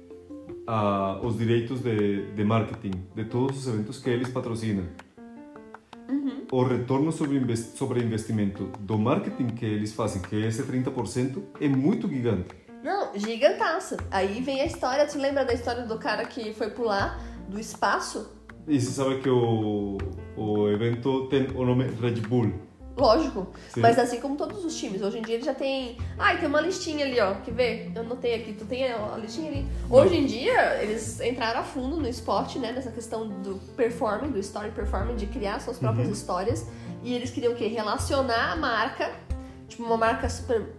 ah, 0.67 1.19
os 1.23 1.37
direitos 1.37 1.81
de, 1.81 2.25
de 2.33 2.43
marketing 2.43 2.91
de 3.15 3.25
todos 3.25 3.59
os 3.65 3.73
eventos 3.73 3.97
que 3.99 4.09
eles 4.09 4.29
patrocinam, 4.29 4.85
o 6.51 6.63
retorno 6.63 7.11
sobre, 7.11 7.37
inves- 7.37 7.73
sobre 7.75 8.01
investimento 8.01 8.65
do 8.79 8.97
marketing 8.97 9.47
que 9.47 9.65
eles 9.65 9.93
fazem, 9.93 10.21
que 10.21 10.35
é 10.35 10.47
esse 10.47 10.63
30%, 10.63 11.41
é 11.61 11.67
muito 11.67 12.07
gigante. 12.07 12.47
Não, 12.83 13.11
gigantaça. 13.15 13.97
Aí 14.09 14.41
vem 14.41 14.61
a 14.61 14.65
história, 14.65 15.05
tu 15.05 15.17
lembra 15.19 15.45
da 15.45 15.53
história 15.53 15.85
do 15.85 15.97
cara 15.99 16.25
que 16.25 16.53
foi 16.53 16.69
pular 16.69 17.21
do 17.47 17.59
espaço? 17.59 18.35
E 18.67 18.79
você 18.79 18.91
sabe 18.91 19.19
que 19.19 19.29
o, 19.29 19.97
o 20.37 20.69
evento 20.69 21.27
tem 21.27 21.47
o 21.55 21.65
nome 21.65 21.85
Red 21.99 22.21
Bull. 22.21 22.53
Lógico. 22.99 23.47
Sim. 23.69 23.79
Mas 23.79 23.97
assim 23.97 24.19
como 24.19 24.35
todos 24.35 24.63
os 24.65 24.75
times, 24.75 25.01
hoje 25.01 25.19
em 25.19 25.21
dia 25.21 25.35
ele 25.35 25.43
já 25.45 25.53
tem. 25.53 25.97
Ai, 26.17 26.37
tem 26.37 26.47
uma 26.49 26.59
listinha 26.59 27.05
ali, 27.05 27.19
ó. 27.19 27.35
Quer 27.35 27.53
ver? 27.53 27.91
Eu 27.95 28.01
anotei 28.01 28.35
aqui, 28.35 28.53
tu 28.53 28.65
tem 28.65 28.91
a 28.91 29.15
listinha 29.17 29.49
ali. 29.49 29.65
Hoje 29.89 30.17
em 30.17 30.25
dia, 30.25 30.83
eles 30.83 31.19
entraram 31.21 31.61
a 31.61 31.63
fundo 31.63 31.95
no 31.97 32.07
esporte, 32.07 32.59
né? 32.59 32.71
Nessa 32.73 32.91
questão 32.91 33.27
do 33.27 33.55
performing, 33.77 34.31
do 34.31 34.39
story 34.39 34.71
performing, 34.71 35.15
de 35.15 35.25
criar 35.27 35.59
suas 35.61 35.77
próprias 35.79 36.07
Uhum. 36.07 36.13
histórias. 36.13 36.67
E 37.03 37.13
eles 37.13 37.31
queriam 37.31 37.53
o 37.53 37.55
quê? 37.55 37.67
Relacionar 37.67 38.51
a 38.51 38.55
marca, 38.57 39.11
tipo, 39.67 39.83
uma 39.83 39.95
marca 39.97 40.27
super. 40.29 40.75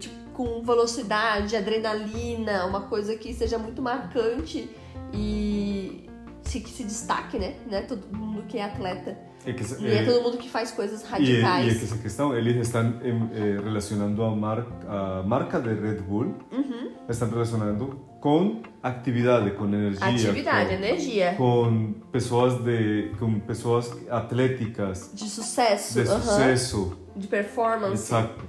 Tipo, 0.00 0.14
com 0.34 0.62
velocidade, 0.64 1.54
adrenalina, 1.56 2.66
uma 2.66 2.82
coisa 2.82 3.16
que 3.16 3.32
seja 3.32 3.56
muito 3.56 3.80
marcante 3.80 4.68
e 5.12 6.10
se, 6.42 6.58
que 6.60 6.68
se 6.70 6.82
destaque, 6.82 7.38
né? 7.38 7.54
né? 7.66 7.82
Todo 7.82 8.04
mundo 8.14 8.42
que 8.48 8.58
é 8.58 8.64
atleta. 8.64 9.16
É 9.46 9.52
que, 9.52 9.62
E 9.82 9.86
é 9.92 10.04
todo 10.04 10.22
mundo 10.22 10.38
que 10.38 10.48
faz 10.48 10.70
coisas 10.70 11.02
E, 11.02 11.06
radicais. 11.06 11.66
e 11.66 11.70
é 11.70 11.74
que 11.78 11.84
essa 11.84 11.98
questão, 11.98 12.34
eles 12.36 12.56
estão 12.66 12.82
em, 13.02 13.30
eh, 13.34 13.60
relacionando 13.62 14.22
a, 14.22 14.34
mar, 14.34 14.66
a 14.88 15.22
marca 15.22 15.60
de 15.60 15.68
Red 15.74 15.96
Bull, 16.00 16.34
Uhum. 16.50 16.92
estão 17.08 17.28
relacionando 17.28 18.00
com 18.20 18.62
atividade, 18.82 19.50
com 19.50 19.64
energia. 19.66 20.06
Atividade, 20.06 20.68
com, 20.70 20.74
energia. 20.82 21.34
Com 21.36 21.92
pessoas 22.10 22.54
de, 22.64 23.10
com 23.18 23.38
pessoas 23.40 23.92
atléticas, 24.10 25.10
De 25.12 25.28
sucesso. 25.28 25.94
de 26.02 26.08
aham. 26.08 26.20
sucesso, 26.20 26.96
De 27.14 27.26
performance. 27.26 27.92
exato, 27.92 28.44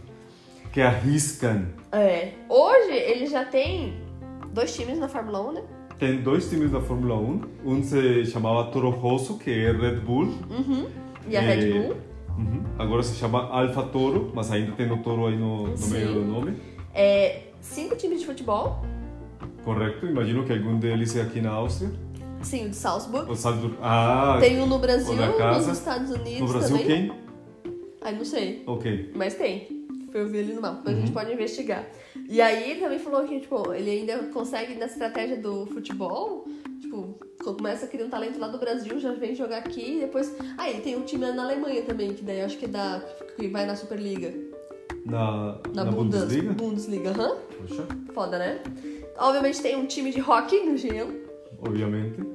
que 0.71 0.81
arriscam. 0.81 1.67
É. 1.91 2.31
Hoje 2.47 2.91
ele 2.93 3.25
já 3.27 3.43
tem 3.45 4.01
dois 4.53 4.73
times 4.75 4.97
na 4.97 5.09
Fórmula 5.09 5.41
1, 5.49 5.51
né? 5.53 5.61
Tem 5.97 6.21
dois 6.21 6.49
times 6.49 6.71
da 6.71 6.81
Fórmula 6.81 7.15
1. 7.15 7.41
Um 7.65 7.83
se 7.83 8.25
chamava 8.25 8.65
Toro 8.71 8.89
Rosso, 8.89 9.37
que 9.37 9.49
é 9.49 9.71
Red 9.71 9.97
Bull. 9.97 10.33
Uhum. 10.49 10.87
E 11.27 11.37
a 11.37 11.41
É, 11.41 11.55
Red 11.55 11.71
Bull. 11.73 11.95
Uhum. 12.37 12.63
Agora 12.77 13.01
se 13.01 13.15
chama 13.15 13.43
Alfa 13.49 13.83
Toro, 13.83 14.31
mas 14.35 14.51
ainda 14.51 14.73
tem 14.73 14.91
o 14.91 14.97
Toro 14.97 15.27
aí 15.27 15.37
no, 15.37 15.67
no 15.67 15.87
meio 15.87 16.13
do 16.15 16.21
nome. 16.25 16.53
É, 16.93 17.43
cinco 17.61 17.95
times 17.95 18.19
de 18.19 18.25
futebol. 18.25 18.83
Correto? 19.63 20.05
Imagino 20.05 20.43
que 20.43 20.51
algum 20.51 20.77
deles 20.77 21.15
é 21.15 21.21
aqui 21.21 21.39
na 21.39 21.51
Áustria. 21.51 21.91
Sim, 22.41 22.65
o 22.65 22.69
de 22.69 22.75
Salzburg. 22.75 23.31
O 23.31 23.35
Salzburg. 23.35 23.75
Ah, 23.81 24.37
Tem 24.39 24.61
um 24.61 24.67
no 24.67 24.77
Brasil, 24.77 25.15
nos 25.15 25.67
Estados 25.67 26.11
Unidos 26.11 26.41
no 26.41 26.47
Brasil 26.47 26.77
também. 26.77 27.07
quem? 27.07 27.11
Ai, 28.01 28.15
não 28.15 28.25
sei. 28.25 28.63
Ok. 28.67 29.11
Mas 29.15 29.33
tem. 29.33 29.74
Eu 30.15 30.27
vi 30.29 30.39
ali 30.39 30.53
no 30.53 30.61
mapa, 30.61 30.81
mas 30.85 30.93
a 30.93 30.97
Uhum. 30.97 31.05
gente 31.05 31.13
pode 31.13 31.33
investigar. 31.33 31.85
E 32.29 32.41
aí 32.41 32.71
ele 32.71 32.79
também 32.79 32.99
falou 32.99 33.23
que, 33.27 33.37
tipo, 33.41 33.73
ele 33.73 33.89
ainda 33.91 34.17
consegue, 34.33 34.73
na 34.75 34.85
estratégia 34.85 35.35
do 35.35 35.65
futebol, 35.65 36.45
tipo, 36.79 37.19
começa 37.43 37.85
a 37.85 37.89
criar 37.89 38.05
um 38.05 38.09
talento 38.09 38.39
lá 38.39 38.47
do 38.47 38.57
Brasil, 38.57 38.97
já 38.97 39.11
vem 39.11 39.35
jogar 39.35 39.57
aqui, 39.57 39.97
e 39.97 39.99
depois. 39.99 40.33
Ah, 40.57 40.69
ele 40.69 40.79
tem 40.79 40.95
um 40.95 41.01
time 41.03 41.25
na 41.33 41.43
Alemanha 41.43 41.81
também, 41.83 42.13
que 42.13 42.23
daí 42.23 42.39
eu 42.39 42.45
acho 42.45 42.57
que 42.57 42.65
dá. 42.67 43.01
que 43.35 43.49
vai 43.49 43.65
na 43.65 43.75
Superliga. 43.75 44.33
Na, 45.05 45.59
Na, 45.73 45.83
na 45.83 45.91
Bundes- 45.91 46.21
Bundesliga? 46.21 46.53
Bundesliga, 46.53 47.09
aham. 47.11 47.37
Poxa, 47.59 47.85
Foda, 48.13 48.39
né? 48.39 48.61
Obviamente 49.17 49.61
tem 49.61 49.75
um 49.75 49.85
time 49.85 50.11
de 50.11 50.21
hockey 50.21 50.61
no 50.65 50.77
gelo. 50.77 51.13
obviamente. 51.61 52.34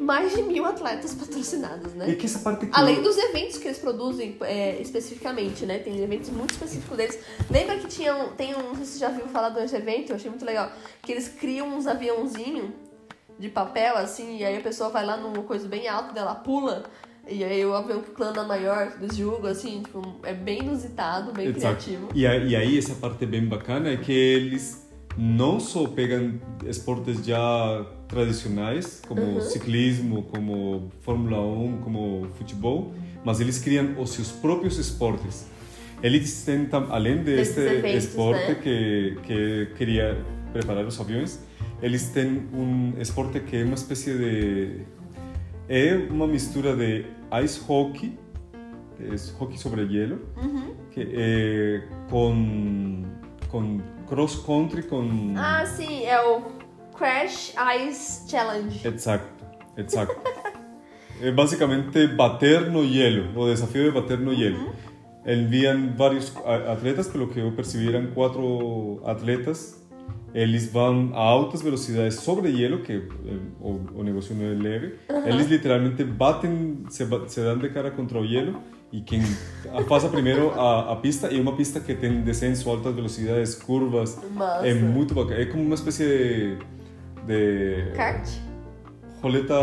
E 0.00 0.02
mais 0.02 0.34
de 0.34 0.40
mil 0.42 0.64
atletas 0.64 1.14
patrocinados, 1.14 1.92
né? 1.92 2.10
É 2.10 2.14
que 2.14 2.24
essa 2.24 2.38
parte 2.38 2.64
que 2.66 2.72
Além 2.74 3.02
dos 3.02 3.18
eventos 3.18 3.58
que 3.58 3.68
eles 3.68 3.78
produzem 3.78 4.34
é, 4.40 4.80
especificamente, 4.80 5.66
né? 5.66 5.78
Tem 5.78 6.02
eventos 6.02 6.30
muito 6.30 6.52
específicos 6.52 6.96
deles. 6.96 7.18
Lembra 7.50 7.76
que 7.76 7.86
tinha 7.86 8.16
um, 8.16 8.28
tem 8.30 8.54
um, 8.54 8.62
não 8.62 8.74
sei 8.76 8.84
se 8.86 8.92
você 8.92 8.98
já 9.00 9.08
viu 9.10 9.26
falar 9.26 9.50
desse 9.50 9.76
evento, 9.76 10.10
eu 10.10 10.16
achei 10.16 10.30
muito 10.30 10.44
legal. 10.44 10.72
Que 11.02 11.12
eles 11.12 11.28
criam 11.28 11.68
uns 11.76 11.86
aviãozinhos 11.86 12.70
de 13.38 13.48
papel, 13.50 13.96
assim, 13.96 14.38
e 14.38 14.44
aí 14.44 14.56
a 14.56 14.60
pessoa 14.60 14.88
vai 14.88 15.04
lá 15.04 15.16
numa 15.18 15.42
coisa 15.42 15.66
bem 15.68 15.86
alta 15.88 16.12
dela, 16.12 16.34
pula, 16.34 16.84
e 17.26 17.42
aí 17.44 17.64
o 17.64 17.74
avião 17.74 18.02
que 18.02 18.10
plana 18.10 18.42
maior 18.44 18.90
do 18.98 19.14
jogo, 19.14 19.46
assim, 19.46 19.82
tipo, 19.82 20.16
é 20.22 20.34
bem 20.34 20.60
inusitado, 20.60 21.32
bem 21.32 21.46
Exato. 21.48 21.60
criativo. 21.60 22.08
E, 22.14 22.26
a- 22.26 22.36
e 22.36 22.54
aí 22.56 22.76
essa 22.78 22.94
parte 22.94 23.24
bem 23.26 23.46
bacana 23.46 23.90
é 23.90 23.96
que 23.96 24.12
eles 24.12 24.86
não 25.16 25.58
só 25.60 25.86
pegam 25.88 26.34
esportes 26.66 27.24
já 27.24 27.84
tradicionais, 28.08 29.00
como 29.06 29.20
Uhum. 29.22 29.40
ciclismo, 29.40 30.22
como 30.24 30.90
Fórmula 31.02 31.40
1, 31.40 31.78
como 31.82 32.26
futebol, 32.34 32.92
mas 33.24 33.40
eles 33.40 33.58
criam 33.58 34.00
os 34.00 34.10
seus 34.10 34.30
próprios 34.32 34.78
esportes. 34.78 35.46
Eles 36.02 36.42
tentam, 36.44 36.86
além 36.90 37.22
deste 37.22 37.60
eventos, 37.60 38.04
esporte 38.04 38.48
né? 38.48 38.54
que, 38.54 39.16
que 39.22 39.66
queria 39.76 40.16
preparar 40.52 40.86
os 40.86 40.98
aviões, 40.98 41.38
eles 41.82 42.08
têm 42.08 42.42
um 42.54 42.94
esporte 42.98 43.40
que 43.40 43.56
é 43.56 43.64
uma 43.64 43.74
espécie 43.74 44.16
de... 44.16 44.80
É 45.68 45.94
uma 46.10 46.26
mistura 46.26 46.74
de 46.74 47.04
ice 47.44 47.60
hockey, 47.68 48.18
que 48.96 49.04
é 49.04 49.14
hockey 49.38 49.58
sobre 49.58 49.82
hielo, 49.82 50.18
Uhum. 50.42 50.74
que, 50.90 51.00
eh, 51.12 51.82
con, 52.10 53.04
con 53.50 53.82
cross 54.06 54.36
country, 54.36 54.82
con... 54.82 55.34
Ah, 55.36 55.64
sim, 55.66 56.04
é 56.04 56.20
o 56.20 56.42
Crash 56.96 57.54
Ice 57.88 58.28
Challenge. 58.28 58.86
Exacto, 58.86 59.44
exacto. 59.76 60.20
é 61.20 61.30
basicamente 61.30 62.06
bater 62.08 62.70
no 62.70 62.84
hielo, 62.84 63.38
o 63.38 63.46
desafio 63.46 63.84
de 63.84 63.90
bater 63.90 64.18
no 64.18 64.32
hielo. 64.32 64.72
Envían 65.26 65.94
vários 65.96 66.34
a- 66.44 66.72
atletas, 66.72 67.08
pelo 67.08 67.28
que 67.28 67.40
eu 67.40 67.52
percebi, 67.52 67.88
eram 67.88 68.06
quatro 68.12 69.02
atletas. 69.04 69.78
Eles 70.32 70.70
vão 70.72 71.10
a 71.12 71.18
altas 71.18 71.60
velocidades 71.60 72.14
sobre 72.14 72.50
hielo, 72.50 72.78
que 72.82 72.92
eh, 72.92 73.38
o, 73.60 73.80
o 73.96 74.02
negócio 74.04 74.34
não 74.34 74.44
é 74.44 74.54
leve. 74.54 74.94
Eles 75.26 75.48
literalmente 75.48 76.04
batem, 76.04 76.84
se, 76.88 77.04
se 77.26 77.40
dão 77.40 77.58
de 77.58 77.68
cara 77.68 77.90
contra 77.90 78.18
o 78.18 78.24
hielo 78.24 78.62
e 78.92 79.00
quem 79.00 79.22
passa 79.88 80.08
primeiro 80.08 80.50
a, 80.58 80.92
a 80.92 80.96
pista 80.96 81.28
é 81.28 81.40
uma 81.40 81.54
pista 81.54 81.78
que 81.78 81.94
tem 81.94 82.22
descenso, 82.22 82.68
altas 82.68 82.94
velocidades, 82.94 83.54
curvas. 83.54 84.18
Massa. 84.34 84.66
É 84.66 84.74
muito 84.74 85.14
bacana. 85.14 85.40
É 85.40 85.46
como 85.46 85.62
uma 85.62 85.76
espécie 85.76 86.04
de, 86.04 86.58
de 87.26 87.92
Kart? 87.94 88.28
roleta 89.22 89.54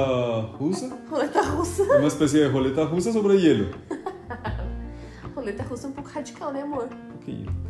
russa. 0.57 0.97
Roleta 1.09 1.41
russa. 1.41 1.83
É 1.83 1.97
uma 1.97 2.07
espécie 2.07 2.39
de 2.39 2.45
roleta 2.45 2.85
russa 2.85 3.11
sobre 3.11 3.35
hielo. 3.35 3.69
Roleta 5.35 5.63
russa 5.63 5.87
é 5.87 5.89
um 5.89 5.93
pouco 5.93 6.09
radical, 6.09 6.51
né, 6.51 6.61
amor? 6.61 6.85
Um 6.85 7.11
pouquinho. 7.11 7.67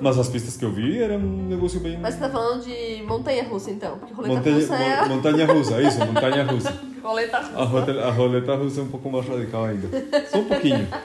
Mas 0.00 0.18
as 0.18 0.28
pistas 0.28 0.56
que 0.56 0.64
eu 0.64 0.72
vi 0.72 0.98
eram 0.98 1.16
um 1.16 1.48
negócio 1.48 1.78
bem. 1.80 1.98
Mas 1.98 2.14
você 2.14 2.20
tá 2.20 2.30
falando 2.30 2.64
de 2.64 3.02
montanha 3.02 3.44
russa, 3.44 3.70
então? 3.70 3.98
Porque 3.98 4.14
roleta 4.14 4.36
Montanha, 4.36 4.56
russa 4.56 4.76
é 4.76 5.08
montanha 5.08 5.46
russa, 5.46 5.82
isso, 5.82 5.98
montanha 6.06 6.44
russa. 6.44 6.80
roleta 7.02 7.36
A 7.38 7.40
russa. 7.40 7.64
roleta, 7.64 8.04
a 8.06 8.10
roleta 8.10 8.54
russa 8.54 8.80
é 8.80 8.82
um 8.84 8.88
pouco 8.88 9.10
mais 9.10 9.26
radical 9.28 9.64
ainda. 9.64 9.88
Só 10.30 10.38
um 10.38 10.44
pouquinho. 10.44 10.86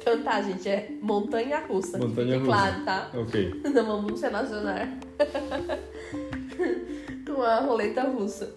Então 0.00 0.22
tá, 0.22 0.40
gente, 0.40 0.66
é 0.66 0.90
montanha 1.02 1.58
russa. 1.68 1.98
Montanha 1.98 2.38
russa. 2.38 2.46
claro, 2.46 2.84
tá? 2.84 3.10
Ok. 3.14 3.60
Não 3.74 3.84
vamos 3.84 4.22
relacionar 4.22 4.88
com 7.26 7.42
a 7.42 7.60
roleta 7.60 8.02
russa. 8.04 8.54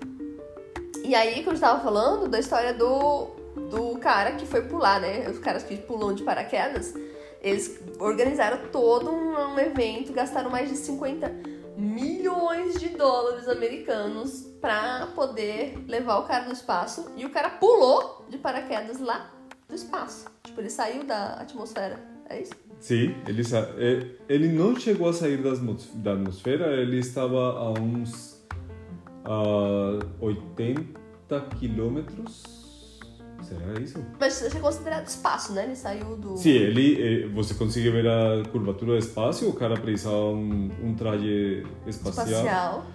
E 1.03 1.13
aí, 1.13 1.43
quando 1.43 1.57
eu 1.57 1.61
tava 1.61 1.83
falando 1.83 2.29
da 2.29 2.39
história 2.39 2.73
do, 2.73 3.31
do 3.69 3.97
cara 3.99 4.31
que 4.33 4.45
foi 4.45 4.61
pular, 4.61 5.01
né? 5.01 5.27
Os 5.29 5.39
caras 5.39 5.63
que 5.63 5.75
pulam 5.75 6.13
de 6.13 6.23
paraquedas, 6.23 6.93
eles 7.41 7.81
organizaram 7.99 8.59
todo 8.71 9.11
um, 9.11 9.53
um 9.53 9.59
evento, 9.59 10.13
gastaram 10.13 10.49
mais 10.49 10.69
de 10.69 10.77
50 10.77 11.29
milhões 11.75 12.79
de 12.79 12.89
dólares 12.89 13.49
americanos 13.49 14.47
pra 14.61 15.07
poder 15.15 15.83
levar 15.87 16.19
o 16.19 16.23
cara 16.23 16.45
no 16.45 16.53
espaço. 16.53 17.11
E 17.17 17.25
o 17.25 17.29
cara 17.31 17.49
pulou 17.49 18.25
de 18.29 18.37
paraquedas 18.37 18.99
lá 18.99 19.31
do 19.67 19.73
espaço. 19.75 20.25
Tipo, 20.43 20.61
ele 20.61 20.69
saiu 20.69 21.03
da 21.03 21.33
atmosfera. 21.33 21.99
É 22.29 22.41
isso? 22.41 22.53
Sim, 22.79 23.15
ele, 23.27 23.43
sa- 23.43 23.69
é, 23.77 24.05
ele 24.29 24.47
não 24.47 24.75
chegou 24.79 25.09
a 25.09 25.13
sair 25.13 25.37
das 25.37 25.59
da 25.95 26.13
atmosfera, 26.13 26.73
ele 26.81 26.97
estava 26.99 27.37
a 27.59 27.71
uns 27.71 28.41
a 29.25 29.99
80 30.19 31.41
quilômetros. 31.59 32.43
Será 33.41 33.79
isso? 33.81 34.03
Mas 34.19 34.41
isso 34.41 34.55
é 34.55 34.59
considerado 34.59 35.07
espaço, 35.07 35.51
né? 35.53 35.65
Ele 35.65 35.75
saiu 35.75 36.15
do. 36.15 36.37
Sim, 36.37 36.49
ele, 36.51 37.23
eh, 37.25 37.27
você 37.29 37.53
consegue 37.55 37.89
ver 37.89 38.07
a 38.07 38.43
curvatura 38.49 38.91
do 38.93 38.97
espaço, 38.97 39.49
o 39.49 39.53
cara 39.53 39.75
precisava 39.75 40.15
um, 40.29 40.71
um 40.83 40.95
traje 40.95 41.65
espacial. 41.85 42.27
espacial. 42.27 42.85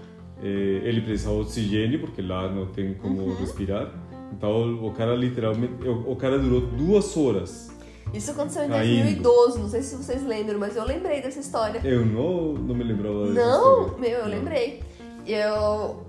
Eh, 0.43 0.81
ele 0.85 1.01
precisava 1.01 1.37
de 1.37 1.43
oxigênio, 1.43 2.01
porque 2.01 2.21
lá 2.23 2.51
não 2.51 2.67
tem 2.67 2.95
como 2.95 3.23
Uhum. 3.23 3.37
respirar. 3.37 3.91
Então 4.33 4.85
o 4.85 4.93
cara 4.93 5.15
literalmente. 5.15 5.87
O, 5.89 6.13
o 6.13 6.17
cara 6.17 6.39
durou 6.39 6.61
duas 6.61 7.17
horas. 7.17 7.71
Isso 8.15 8.31
aconteceu 8.31 8.65
em 8.65 8.69
Caindo. 8.69 9.03
2012, 9.03 9.59
não 9.59 9.69
sei 9.69 9.83
se 9.83 9.97
vocês 9.97 10.25
lembram, 10.25 10.59
mas 10.59 10.77
eu 10.77 10.85
lembrei 10.85 11.21
dessa 11.21 11.41
história. 11.41 11.81
Eu 11.85 12.05
não, 12.07 12.53
não 12.53 12.75
me 12.75 12.85
lembrava 12.85 13.27
dessa 13.33 13.41
Não, 13.47 13.99
meu, 13.99 14.11
eu 14.11 14.23
Não. 14.25 14.29
lembrei. 14.31 14.81
Eu 15.27 16.06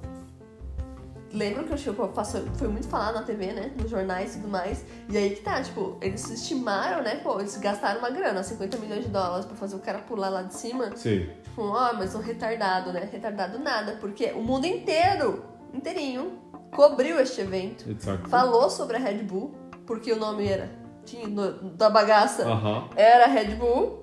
lembro 1.38 1.63
que 1.65 1.73
o 1.73 1.78
Chico 1.78 2.08
passou, 2.10 2.41
foi 2.56 2.67
muito 2.67 2.88
falado 2.88 3.15
na 3.15 3.23
TV, 3.23 3.54
né? 3.54 3.71
Nos 3.80 3.89
jornais 3.89 4.34
e 4.36 4.39
tudo 4.39 4.50
mais. 4.50 4.84
E 5.10 5.17
aí 5.17 5.30
que 5.36 5.41
tá, 5.41 5.62
tipo, 5.62 5.97
eles 6.02 6.30
estimaram, 6.30 7.04
né? 7.04 7.15
Pô, 7.23 7.39
eles 7.39 7.56
gastaram 7.58 8.00
uma 8.00 8.10
grana, 8.10 8.43
50 8.43 8.78
milhões 8.78 9.04
de 9.04 9.10
dólares 9.10 9.45
pra 9.45 9.56
fazer 9.56 9.76
o 9.76 9.80
cara 9.80 10.00
pular 10.00 10.30
lá 10.30 10.41
de 10.43 10.54
cima. 10.56 10.95
Sim, 10.95 11.30
Tipo, 11.43 11.62
ó, 11.63 11.93
mas 11.93 12.13
um 12.15 12.19
retardado, 12.19 12.91
né? 12.93 13.08
Retardado 13.12 13.58
nada, 13.60 13.97
porque 14.00 14.32
o 14.34 14.41
mundo 14.41 14.65
inteiro, 14.65 15.43
inteirinho, 15.73 16.39
cobriu 16.76 17.19
este 17.19 17.41
evento. 17.41 17.89
exato. 17.89 18.28
Falou 18.30 18.69
sobre 18.69 18.97
a 18.97 19.00
Red 19.00 19.19
Bull, 19.23 19.56
porque 19.86 20.12
o 20.12 20.17
nome 20.19 20.47
era 20.47 20.69
tinha 21.06 21.28
no- 21.28 21.54
da 21.71 21.89
bagaça 21.89 22.43
Aham. 22.45 22.89
era 22.95 23.26
a 23.26 23.28
Red 23.28 23.56
Bull. 23.56 24.02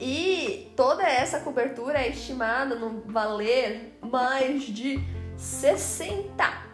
E 0.00 0.72
toda 0.76 1.02
essa 1.02 1.40
cobertura 1.40 1.98
é 1.98 2.08
estimada 2.10 2.74
no 2.74 3.02
valer 3.06 3.98
mais 4.02 4.62
de 4.64 5.00
60 5.36 6.65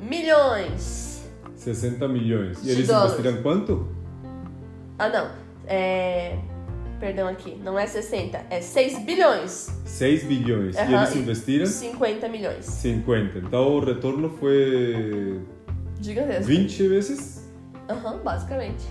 milhões. 0.00 1.22
60 1.54 2.06
milhões. 2.08 2.64
E 2.64 2.70
eles 2.70 2.86
dólares. 2.86 3.12
investiram 3.14 3.42
quanto? 3.42 3.88
Ah, 4.98 5.08
não. 5.08 5.30
É. 5.66 6.38
Perdão 6.98 7.28
aqui, 7.28 7.54
não 7.62 7.78
é 7.78 7.86
60, 7.86 8.44
é 8.50 8.60
6 8.60 9.04
bilhões. 9.04 9.70
6 9.84 10.24
bilhões. 10.24 10.74
E 10.74 10.80
Aham, 10.80 11.02
eles 11.02 11.14
e 11.14 11.18
investiram 11.20 11.66
50 11.66 12.28
milhões. 12.28 12.64
50. 12.64 13.38
Então 13.38 13.76
o 13.76 13.80
retorno 13.80 14.28
foi 14.30 15.40
Gigantesco. 16.00 16.44
20 16.44 16.88
vezes. 16.88 17.48
Aham, 17.88 18.18
basicamente. 18.18 18.84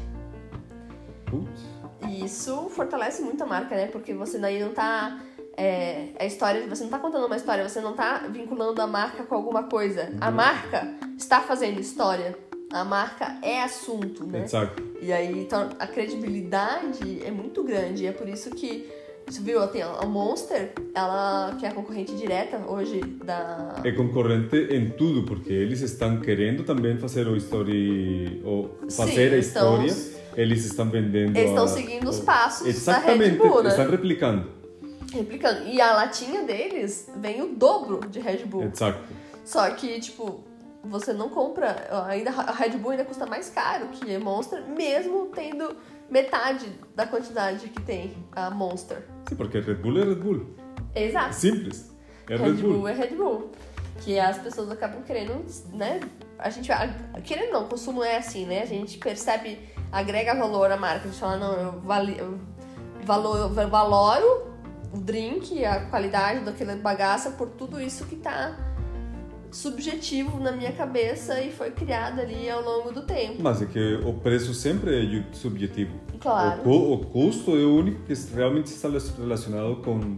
Putz. 1.26 1.62
E 2.08 2.24
isso 2.24 2.70
fortalece 2.70 3.22
muito 3.22 3.44
a 3.44 3.46
marca, 3.46 3.76
né? 3.76 3.88
Porque 3.88 4.14
você 4.14 4.38
daí 4.38 4.58
não 4.60 4.70
tá 4.74 5.20
é, 5.58 6.10
a 6.20 6.26
história, 6.26 6.68
você 6.68 6.84
não 6.84 6.90
tá 6.92 7.00
contando 7.00 7.26
uma 7.26 7.36
história, 7.36 7.68
você 7.68 7.82
não 7.82 7.94
tá 7.94 8.28
vinculando 8.32 8.80
a 8.82 8.86
marca 8.88 9.24
com 9.24 9.34
alguma 9.36 9.64
coisa. 9.64 10.10
A 10.22 10.30
marca 10.32 10.88
está 11.18 11.42
fazendo 11.42 11.80
história. 11.80 12.38
A 12.72 12.84
marca 12.84 13.38
é 13.42 13.64
assunto, 13.64 14.26
né? 14.26 14.44
Exato. 14.44 14.84
E 15.02 15.12
aí 15.12 15.32
então, 15.42 15.70
a 15.80 15.88
credibilidade 15.88 17.22
é 17.26 17.32
muito 17.32 17.64
grande. 17.64 18.04
E 18.04 18.08
é 18.08 18.12
por 18.12 18.28
isso 18.28 18.50
que, 18.52 18.88
você 19.26 19.42
viu, 19.42 19.66
tem 19.68 19.82
a 19.82 20.06
Monster, 20.06 20.74
ela 20.94 21.56
que 21.60 21.66
é 21.66 21.70
a 21.70 21.74
concorrente 21.74 22.14
direta 22.16 22.58
hoje 22.68 23.00
da. 23.24 23.76
É 23.84 23.92
concorrente 23.94 24.56
em 24.56 24.90
tudo, 24.90 25.24
porque 25.24 25.52
eles 25.52 25.82
estão 25.82 26.20
querendo 26.20 26.64
também 26.64 26.98
fazer 26.98 27.28
o 27.28 27.36
story, 27.38 28.42
ou 28.46 28.78
fazer 28.92 29.30
Sim, 29.30 29.36
a 29.36 29.38
estão- 29.40 29.86
história. 29.86 30.18
Eles 30.38 30.66
estão 30.66 30.88
vendendo. 30.88 31.36
Eles 31.36 31.50
estão 31.50 31.64
a- 31.64 31.68
seguindo 31.68 32.08
os 32.08 32.20
passos 32.20 32.64
da 32.64 32.70
Exatamente, 32.70 33.32
Red 33.32 33.38
Bull, 33.38 33.64
né? 33.64 33.70
estão 33.70 33.90
replicando. 33.90 34.57
Replicando. 35.12 35.68
E 35.68 35.80
a 35.80 35.94
latinha 35.94 36.44
deles 36.44 37.10
vem 37.18 37.42
o 37.42 37.56
dobro 37.56 38.08
de 38.10 38.20
Red 38.20 38.46
Bull. 38.46 38.64
Exato. 38.64 39.00
Só 39.46 39.70
que, 39.72 40.00
tipo, 40.00 40.44
você 40.84 41.14
não 41.14 41.30
compra. 41.30 41.88
Ainda, 42.08 42.32
a 42.32 42.52
Red 42.52 42.72
Bull 42.72 42.92
ainda 42.92 43.06
custa 43.06 43.26
mais 43.26 43.50
caro 43.50 43.88
que 43.88 44.14
a 44.14 44.20
Monster, 44.20 44.64
mesmo 44.68 45.28
tendo 45.28 45.76
metade 46.10 46.68
da 46.96 47.06
quantidade 47.06 47.70
que 47.70 47.82
tem 47.82 48.18
a 48.32 48.50
Monster. 48.50 49.06
Sim, 49.28 49.36
porque 49.36 49.60
Red 49.60 49.76
Bull 49.76 49.98
é 50.00 50.04
Red 50.04 50.16
Bull. 50.16 50.56
Exato. 50.96 51.36
Simples. 51.36 51.96
É 52.30 52.36
Red, 52.36 52.52
Red, 52.52 52.54
Bull. 52.62 52.74
Bull. 52.74 52.88
é 52.88 52.94
Red 52.94 53.16
Bull. 53.16 53.52
Que 54.02 54.20
as 54.20 54.38
pessoas 54.38 54.70
acabam 54.70 55.02
querendo, 55.04 55.44
né? 55.74 56.00
A 56.38 56.50
gente. 56.50 56.70
Querendo 57.24 57.52
não, 57.52 57.64
o 57.64 57.68
consumo 57.68 58.04
é 58.04 58.18
assim, 58.18 58.46
né? 58.46 58.62
A 58.62 58.66
gente 58.66 58.98
percebe, 58.98 59.60
agrega 59.92 60.36
valor 60.36 60.72
à 60.72 60.78
marca. 60.78 61.08
A 61.08 61.12
gente 61.12 61.20
fala, 61.20 61.38
não, 61.38 61.54
eu, 61.54 61.82
vali, 61.82 62.18
eu 62.18 62.38
eu 63.10 63.70
valoro 63.70 64.48
drink, 65.00 65.64
a 65.64 65.86
qualidade 65.86 66.44
daquela 66.46 66.76
bagaça 66.76 67.32
por 67.32 67.50
tudo 67.50 67.80
isso 67.82 68.06
que 68.06 68.16
tá 68.16 68.56
subjetivo 69.52 70.40
na 70.40 70.52
minha 70.52 70.72
cabeça 70.72 71.42
e 71.42 71.52
foi 71.52 71.72
criado 71.72 72.20
ali 72.20 72.50
ao 72.50 72.62
longo 72.62 72.92
do 72.92 73.04
tempo. 73.04 73.36
Mas 73.40 73.62
é 73.62 73.66
que 73.66 73.96
o 74.06 74.14
preço 74.14 74.54
sempre 74.54 75.20
é 75.20 75.34
subjetivo. 75.34 75.98
Claro. 76.20 76.68
O, 76.68 76.94
o 76.94 77.06
custo 77.06 77.52
é 77.52 77.64
o 77.64 77.76
único 77.76 78.04
que 78.04 78.14
realmente 78.36 78.68
está 78.68 78.90
relacionado 79.18 79.78
com, 79.78 80.18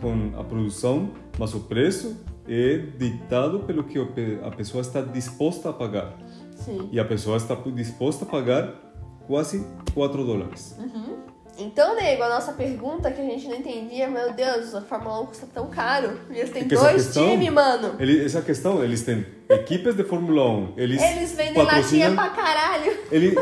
com 0.00 0.38
a 0.38 0.44
produção, 0.44 1.10
mas 1.38 1.54
o 1.54 1.60
preço 1.60 2.16
é 2.48 2.78
ditado 2.98 3.60
pelo 3.60 3.84
que 3.84 3.98
o 3.98 4.08
a 4.42 4.50
pessoa 4.50 4.80
está 4.80 5.00
disposta 5.00 5.70
a 5.70 5.72
pagar. 5.72 6.16
Sim. 6.56 6.88
E 6.92 6.98
a 6.98 7.04
pessoa 7.04 7.36
está 7.36 7.54
disposta 7.54 8.24
a 8.24 8.28
pagar 8.28 8.74
quase 9.26 9.66
4 9.94 10.24
dólares. 10.24 10.76
Então, 11.58 11.94
nego, 11.94 12.22
a 12.22 12.28
nossa 12.30 12.52
pergunta 12.52 13.10
que 13.10 13.20
a 13.20 13.24
gente 13.24 13.46
não 13.46 13.56
entendia, 13.56 14.08
meu 14.08 14.32
Deus, 14.32 14.74
a 14.74 14.80
Fórmula 14.80 15.20
1 15.20 15.26
custa 15.26 15.46
tão 15.52 15.66
caro. 15.68 16.18
E 16.30 16.38
eles 16.38 16.50
têm 16.50 16.62
É 16.62 16.64
dois 16.66 17.12
times, 17.12 17.50
mano. 17.52 17.94
Ele, 17.98 18.24
essa 18.24 18.40
questão, 18.40 18.82
eles 18.82 19.02
têm 19.02 19.26
equipes 19.50 19.94
de 19.94 20.02
Fórmula 20.02 20.48
1, 20.50 20.72
eles, 20.76 21.02
Eles 21.02 21.32
vendem 21.32 21.62
latinha 21.62 22.10
pra 22.12 22.30
caralho. 22.30 22.96
Ele, 23.10 23.34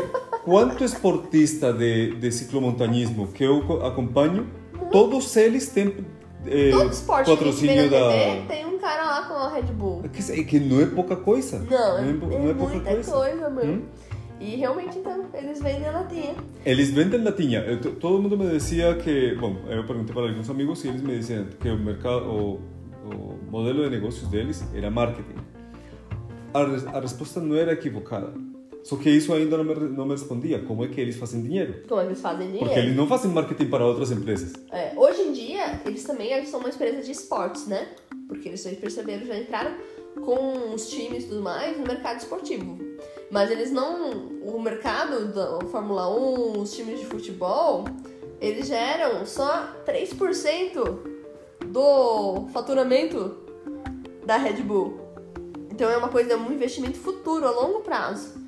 quanto 0.43 0.83
esportista 0.83 1.71
de, 1.71 2.15
de 2.15 2.31
ciclomontanismo 2.31 3.27
que 3.29 3.43
eu 3.43 3.65
co- 3.65 3.85
acompanho, 3.85 4.47
todos 4.91 5.35
eles 5.37 5.69
têm 5.69 6.05
eh, 6.45 6.69
Todo 6.71 6.91
esporte 6.91 7.29
patrocínio 7.31 7.89
da... 7.89 8.09
TV 8.09 8.41
tem 8.47 8.65
um 8.65 8.77
cara 8.77 9.03
lá 9.05 9.21
com 9.27 9.33
a 9.35 9.49
Red 9.53 9.61
Bull. 9.73 10.01
É 10.03 10.07
que, 10.09 10.31
é 10.41 10.43
que 10.43 10.59
não 10.59 10.81
é 10.81 10.85
pouca 10.87 11.15
coisa. 11.15 11.59
Não, 11.59 11.97
é, 11.97 12.01
não 12.01 12.31
é, 12.31 12.35
é 12.35 12.39
não 12.39 12.49
é 12.49 12.53
pouca 12.53 12.73
muita 12.75 12.91
coisa. 12.91 13.11
coisa, 13.11 13.49
mano. 13.49 13.71
Hum? 13.73 13.85
E 14.41 14.55
realmente, 14.55 14.97
então, 14.97 15.25
eles 15.35 15.61
vendem 15.61 15.91
latinha. 15.91 16.35
Eles 16.65 16.89
vendem 16.89 17.23
latinha. 17.23 17.59
Eu 17.59 17.79
to- 17.79 17.91
todo 17.91 18.19
mundo 18.21 18.35
me 18.37 18.49
dizia 18.49 18.95
que, 18.95 19.35
bom, 19.35 19.55
eu 19.69 19.85
perguntei 19.85 20.13
para 20.15 20.23
alguns 20.29 20.49
amigos 20.49 20.83
e 20.83 20.87
eles 20.87 21.01
me 21.01 21.15
diziam 21.17 21.45
que 21.59 21.69
o 21.69 21.77
mercado, 21.77 22.25
o, 22.25 22.59
o 23.05 23.39
modelo 23.51 23.83
de 23.83 23.89
negócios 23.91 24.27
deles 24.29 24.63
era 24.73 24.89
marketing. 24.89 25.35
A, 26.53 26.63
res- 26.65 26.87
a 26.87 26.99
resposta 26.99 27.39
não 27.39 27.55
era 27.55 27.73
equivocada. 27.73 28.33
Só 28.83 28.95
que 28.95 29.11
isso 29.11 29.31
ainda 29.31 29.57
não 29.57 29.63
me, 29.63 29.75
não 29.95 30.05
me 30.05 30.11
respondia. 30.13 30.57
Como 30.59 30.83
é 30.83 30.87
que 30.87 30.99
eles 30.99 31.15
fazem 31.15 31.43
dinheiro? 31.43 31.83
Como 31.87 32.01
é 32.01 32.03
que 32.05 32.09
eles 32.09 32.21
fazem 32.21 32.47
dinheiro? 32.47 32.65
Porque 32.65 32.79
eles 32.79 32.95
não 32.95 33.05
fazem 33.07 33.29
marketing 33.29 33.67
para 33.67 33.85
outras 33.85 34.09
empresas. 34.09 34.53
É, 34.71 34.91
hoje 34.97 35.21
em 35.21 35.33
dia, 35.33 35.79
eles 35.85 36.03
também 36.03 36.31
eles 36.33 36.49
são 36.49 36.59
uma 36.59 36.69
empresa 36.69 36.99
de 37.03 37.11
esportes, 37.11 37.67
né? 37.67 37.89
Porque 38.27 38.47
eles 38.49 38.63
já 38.63 38.71
perceberam, 38.71 39.23
já 39.27 39.37
entraram 39.37 39.75
com 40.25 40.73
os 40.73 40.89
times 40.89 41.25
e 41.25 41.27
tudo 41.27 41.43
mais 41.43 41.77
no 41.77 41.83
mercado 41.85 42.17
esportivo. 42.17 42.79
Mas 43.31 43.49
eles 43.49 43.71
não. 43.71 44.29
O 44.43 44.59
mercado 44.59 45.33
da 45.33 45.65
Fórmula 45.67 46.09
1, 46.09 46.59
os 46.59 46.75
times 46.75 46.99
de 46.99 47.05
futebol, 47.05 47.85
eles 48.41 48.67
geram 48.67 49.25
só 49.25 49.73
3% 49.85 50.99
do 51.67 52.47
faturamento 52.51 53.37
da 54.25 54.35
Red 54.35 54.61
Bull. 54.63 54.99
Então 55.71 55.89
é 55.89 55.95
uma 55.95 56.09
coisa, 56.09 56.33
é 56.33 56.35
um 56.35 56.51
investimento 56.51 56.99
futuro, 56.99 57.47
a 57.47 57.51
longo 57.51 57.79
prazo. 57.79 58.41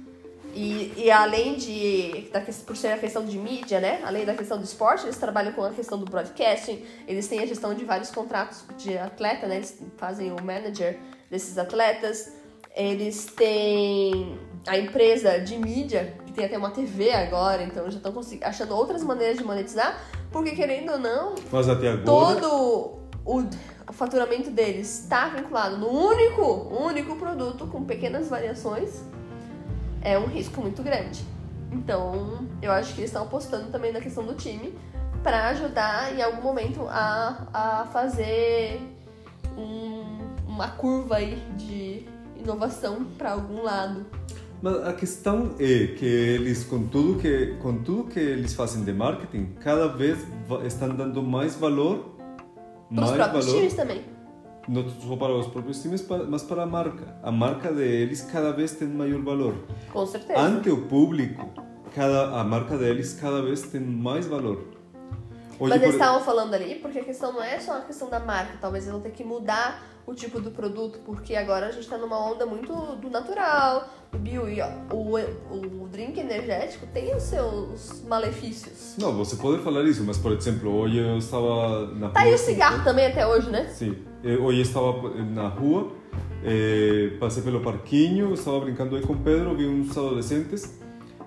E, 0.54 0.94
e 0.98 1.10
além 1.10 1.56
de, 1.56 2.30
da, 2.32 2.42
por 2.42 2.76
ser 2.76 2.90
a 2.90 2.98
questão 2.98 3.26
de 3.26 3.38
mídia, 3.40 3.80
né? 3.80 4.02
Além 4.04 4.26
da 4.26 4.36
questão 4.36 4.58
do 4.58 4.64
esporte, 4.64 5.06
eles 5.06 5.18
trabalham 5.18 5.54
com 5.54 5.64
a 5.64 5.72
questão 5.72 5.98
do 5.98 6.06
broadcasting, 6.06 6.86
eles 7.08 7.28
têm 7.28 7.40
a 7.40 7.46
gestão 7.46 7.74
de 7.74 7.84
vários 7.86 8.12
contratos 8.12 8.64
de 8.78 8.96
atleta, 8.98 9.48
né? 9.48 9.56
Eles 9.58 9.82
fazem 9.98 10.32
o 10.32 10.44
manager 10.44 11.00
desses 11.30 11.58
atletas. 11.58 12.34
Eles 12.76 13.26
têm 13.26 14.38
a 14.68 14.78
empresa 14.78 15.40
de 15.40 15.58
mídia, 15.58 16.16
que 16.26 16.32
tem 16.34 16.46
até 16.46 16.58
uma 16.58 16.72
TV 16.72 17.12
agora, 17.12 17.64
então 17.64 17.90
já 17.92 17.98
estão 17.98 18.14
achando 18.44 18.76
outras 18.76 19.04
maneiras 19.04 19.38
de 19.38 19.44
monetizar, 19.44 20.00
porque 20.32 20.52
querendo 20.52 20.94
ou 20.94 21.00
não, 21.00 21.36
Mas 21.52 21.68
até 21.68 21.92
agora... 21.92 22.40
todo 22.40 23.00
o, 23.26 23.40
o 23.90 23.94
faturamento 23.94 24.50
deles 24.50 25.02
está 25.02 25.28
vinculado 25.30 25.78
no 25.78 25.88
único, 25.90 26.44
único 26.82 27.16
produto 27.18 27.68
com 27.68 27.84
pequenas 27.84 28.30
variações, 28.30 29.04
é 30.02 30.18
um 30.18 30.26
risco 30.26 30.62
muito 30.62 30.82
grande. 30.82 31.24
Então, 31.72 32.48
eu 32.62 32.72
acho 32.72 32.94
que 32.94 33.02
eles 33.02 33.10
estão 33.10 33.24
apostando 33.24 33.70
também 33.72 33.92
na 33.92 34.00
questão 34.00 34.24
do 34.24 34.36
time 34.36 34.78
para 35.24 35.48
ajudar 35.50 36.14
em 36.14 36.22
algum 36.22 36.42
momento 36.42 36.86
a, 36.90 37.48
a 37.54 37.86
fazer 37.92 38.80
um- 39.58 40.20
uma 40.48 40.70
curva 40.70 41.16
aí 41.18 41.36
de 41.58 42.06
inovação 42.38 43.06
para 43.18 43.32
algum 43.32 43.64
lado. 43.64 44.06
Mas 44.64 44.82
a 44.88 44.94
questão 44.94 45.56
é 45.60 45.88
que 45.88 46.06
eles, 46.06 46.64
com 46.64 46.88
tudo 46.88 47.20
que, 47.20 47.48
com 47.62 47.84
tudo 47.84 48.06
que 48.06 48.18
eles 48.18 48.54
fazem 48.54 48.86
de 48.86 48.94
marketing, 48.94 49.56
cada 49.60 49.90
vez 49.90 50.18
estão 50.66 50.88
dando 50.96 51.22
mais 51.22 51.54
valor, 51.58 52.16
Para 52.96 53.04
os 53.04 53.12
próprios 53.12 53.46
valor, 53.46 53.58
times 53.60 53.74
também. 53.74 54.06
não 54.70 54.88
só 54.90 55.18
para 55.18 55.34
os 55.36 55.48
próprios 55.48 55.82
times, 55.82 56.08
mas 56.30 56.44
para 56.44 56.64
a 56.64 56.66
marca. 56.66 57.14
A 57.22 57.30
marca 57.30 57.74
deles 57.74 58.22
cada 58.32 58.54
vez 58.54 58.72
tem 58.72 58.88
maior 58.88 59.22
valor. 59.22 59.56
Com 59.92 60.06
certeza. 60.06 60.40
Ante 60.40 60.70
o 60.70 60.84
público, 60.88 61.46
cada, 61.94 62.40
a 62.40 62.44
marca 62.46 62.78
deles 62.78 63.18
cada 63.20 63.42
vez 63.42 63.64
tem 63.64 63.82
mais 63.82 64.28
valor. 64.28 64.64
Hoje, 65.60 65.70
Mas 65.74 65.82
eles 65.82 65.96
por- 65.96 66.02
estavam 66.02 66.22
falando 66.24 66.54
ali 66.54 66.76
porque 66.76 67.00
a 67.00 67.04
questão 67.04 67.34
não 67.34 67.44
é 67.44 67.60
só 67.60 67.80
a 67.80 67.82
questão 67.82 68.10
da 68.10 68.20
marca. 68.22 68.54
Talvez 68.62 68.86
eles 68.86 68.94
vão 68.94 69.02
ter 69.02 69.12
que 69.12 69.26
mudar 69.26 69.84
o 70.06 70.14
tipo 70.14 70.40
do 70.40 70.52
produto, 70.52 71.00
porque 71.06 71.36
agora 71.36 71.68
a 71.68 71.72
gente 71.72 71.88
tá 71.88 71.98
numa 71.98 72.20
onda 72.20 72.46
muito 72.46 72.74
do 72.98 73.10
natural, 73.10 73.88
do 74.12 74.18
bio. 74.18 74.50
E 74.50 74.60
ó, 74.62 74.68
o, 74.94 75.16
o 75.84 75.88
drink 75.90 76.20
energético 76.20 76.86
tem 76.88 77.16
os 77.16 77.24
seus 77.24 78.04
malefícios. 78.08 78.96
Não, 78.98 79.14
você 79.14 79.36
pode 79.36 79.62
falar 79.64 79.84
isso, 79.84 80.04
mas 80.04 80.18
por 80.18 80.32
exemplo, 80.34 80.72
hoje 80.76 80.98
eu 80.98 81.18
estava 81.18 81.88
na 81.96 82.10
Tá 82.10 82.22
aí 82.22 82.28
rua 82.28 82.36
o 82.36 82.40
cigarro 82.40 82.84
também 82.84 83.06
até 83.08 83.26
hoje, 83.26 83.50
né? 83.50 83.68
Sim, 83.70 83.96
Eh, 84.24 84.38
hoje 84.38 84.62
estava 84.62 85.10
na 85.16 85.48
rua, 85.50 85.92
eh, 86.46 87.18
passei 87.20 87.44
pelo 87.44 87.60
parquinho, 87.60 88.34
estava 88.34 88.60
brincando 88.62 88.96
aí 88.96 89.02
com 89.02 89.18
Pedro, 89.18 89.56
vi 89.56 89.68
uns 89.68 89.92
adolescentes. 89.98 90.80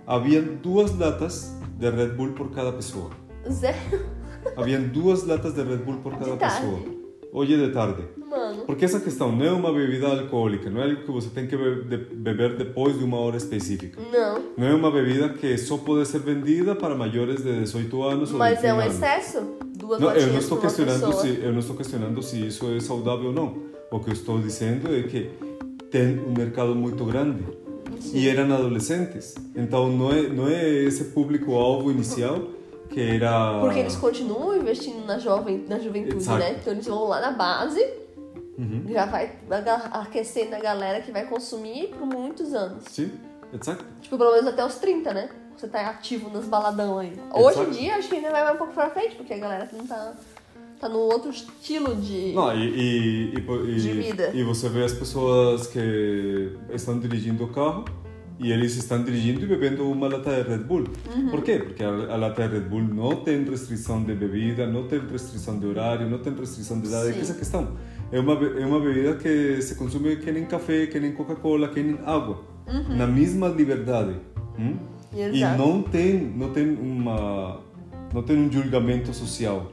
Havia 0.07 0.41
duas 0.41 0.97
latas 0.99 1.55
de 1.79 1.91
Red 1.91 2.09
Bull 2.11 2.33
por 2.33 2.51
cada 2.53 2.73
pessoa. 2.73 3.11
Zero, 3.51 4.07
Havia 4.57 4.79
duas 4.81 5.25
latas 5.25 5.53
de 5.55 5.63
Red 5.63 5.79
Bull 5.79 5.97
por 5.99 6.17
cada 6.19 6.37
pessoa. 6.37 6.79
Hoje 7.33 7.57
de 7.57 7.71
tarde. 7.73 8.03
Porque 8.67 8.85
essa 8.85 8.99
questão 8.99 9.31
não 9.31 9.45
é 9.47 9.53
uma 9.53 9.73
bebida 9.73 10.09
alcoólica, 10.09 10.69
não 10.69 10.83
é 10.83 10.85
algo 10.91 11.03
que 11.03 11.11
você 11.11 11.29
tem 11.31 11.47
que 11.47 11.57
beber 11.57 12.57
depois 12.57 12.99
de 12.99 13.05
uma 13.05 13.17
hora 13.19 13.37
específica. 13.37 14.01
Não. 14.13 14.43
Não 14.57 14.67
é 14.67 14.75
uma 14.75 14.91
bebida 14.91 15.29
que 15.31 15.57
só 15.57 15.77
pode 15.79 16.07
ser 16.09 16.19
vendida 16.19 16.75
para 16.75 16.95
maiores 16.95 17.43
de 17.45 17.61
18 17.61 18.03
anos 18.03 18.33
ou 18.33 18.39
Mas 18.39 18.61
21 18.61 18.69
é 18.69 18.75
um 18.75 18.81
anos. 18.81 18.95
excesso? 18.95 19.43
Duas 19.77 20.01
Não, 20.01 20.11
eu 20.13 20.27
não 20.33 20.39
estou 20.39 20.59
questionando 20.59 21.07
pessoa. 21.07 21.23
se 21.23 21.41
eu 21.41 21.53
não 21.53 21.59
estou 21.61 21.77
questionando 21.77 22.23
se 22.23 22.47
isso 22.47 22.67
é 22.75 22.81
saudável 22.81 23.27
ou 23.29 23.33
não. 23.33 23.57
O 23.91 24.01
que 24.01 24.11
eu 24.11 24.15
estou 24.15 24.39
dizendo 24.41 24.93
é 24.95 25.03
que 25.05 25.31
tem 25.91 26.19
um 26.19 26.33
mercado 26.37 26.75
muito 26.75 27.05
grande 27.05 27.45
e 28.13 28.29
eram 28.29 28.53
adolescentes. 28.53 29.35
Então 29.55 29.89
não 29.91 30.11
é 30.13 30.23
não 30.29 30.49
é 30.49 30.69
esse 30.69 31.05
público 31.05 31.55
alvo 31.55 31.91
inicial 31.91 32.41
que 32.91 33.01
era 33.01 33.61
Porque 33.61 33.79
eles 33.81 33.97
continuam 33.97 34.57
investindo 34.57 35.05
na, 35.07 35.19
jovem, 35.19 35.65
na 35.69 35.79
juventude, 35.79 36.17
Exato. 36.17 36.39
né? 36.39 36.57
Então 36.61 36.73
eles 36.73 36.87
vão 36.87 37.09
lá 37.09 37.21
na 37.21 37.33
base, 37.33 37.85
Uhum. 38.59 38.85
já 38.89 39.05
vai 39.05 39.33
aquecendo 39.93 40.55
a 40.55 40.61
galera 40.61 41.03
que 41.03 41.13
vai 41.13 41.27
consumir 41.27 41.89
por 41.89 42.07
muitos 42.07 42.55
anos. 42.55 42.85
Sim, 42.91 43.13
exato. 43.53 43.85
Tipo, 44.01 44.17
pelo 44.17 44.33
menos 44.33 44.47
até 44.47 44.65
os 44.65 44.77
30, 44.77 45.13
né? 45.13 45.29
Você 45.57 45.69
tá 45.69 45.89
ativo 45.89 46.29
nos 46.29 46.47
baladão 46.47 46.99
aí. 46.99 47.13
Hoje 47.33 47.61
em 47.61 47.71
dia, 47.71 47.97
acho 47.97 48.09
que 48.09 48.17
ainda 48.17 48.31
vai 48.31 48.45
mais 48.45 48.55
um 48.55 48.59
pouco 48.59 48.75
pra 48.75 48.91
frente, 48.91 49.17
porque 49.17 49.33
a 49.33 49.39
galera 49.39 49.69
não 49.73 49.87
tá 49.87 50.15
Tá 50.79 50.91
num 50.91 50.99
outro 50.99 51.31
estilo 51.31 51.97
de. 51.97 52.33
Não, 52.35 52.55
e, 52.55 52.69
e, 52.69 53.35
e, 53.35 53.75
De 53.77 53.93
vida. 53.93 54.31
e 54.35 54.43
você 54.43 54.69
vê 54.69 54.85
as 54.85 54.93
pessoas 54.93 55.67
que 55.67 56.53
estão 56.71 56.99
dirigindo 56.99 57.45
o 57.45 57.49
carro 57.49 57.87
e 58.39 58.53
eles 58.53 58.77
estão 58.77 59.03
dirigindo 59.03 59.41
e 59.43 59.47
bebendo 59.47 59.91
uma 59.91 60.07
lata 60.07 60.43
de 60.45 60.51
Red 60.51 60.59
Bull. 60.59 60.85
Por 61.31 61.43
quê? 61.43 61.59
Porque 61.61 61.83
a, 61.83 61.89
a 61.89 62.17
lata 62.17 62.47
de 62.47 62.55
Red 62.57 62.61
Bull 62.69 62.83
não 62.83 63.17
tem 63.17 63.43
restrição 63.45 64.05
de 64.05 64.15
bebida, 64.15 64.67
não 64.67 64.87
tem 64.87 65.01
restrição 65.01 65.59
de 65.59 65.67
horário, 65.67 66.11
não 66.11 66.19
tem 66.19 66.35
restrição 66.35 66.79
de 66.79 66.89
idade. 66.89 67.15
Sim. 67.15 67.21
Essa 67.21 67.33
é 67.33 67.37
a 67.37 67.39
questão. 67.39 67.77
É 68.13 68.21
uma, 68.21 68.35
é 68.35 68.65
uma 68.65 68.81
bebida 68.81 69.17
que 69.17 69.61
se 69.61 69.75
consome 69.75 70.17
que 70.17 70.31
nem 70.31 70.45
café, 70.45 70.87
que 70.87 70.99
nem 71.01 71.13
Coca-Cola, 71.13 71.69
que 71.69 71.83
nem 71.83 71.99
água. 72.05 72.45
Na 72.97 73.07
mesma 73.07 73.49
liberdade. 73.49 74.17
hum? 74.59 74.77
E 75.15 75.41
não 75.57 75.83
tem, 75.83 76.21
não 76.21 76.53
tem 76.53 76.75
uma, 76.75 77.61
não 78.13 78.23
tem 78.23 78.37
um 78.37 78.53
julgamento 78.53 79.15
social. 79.15 79.73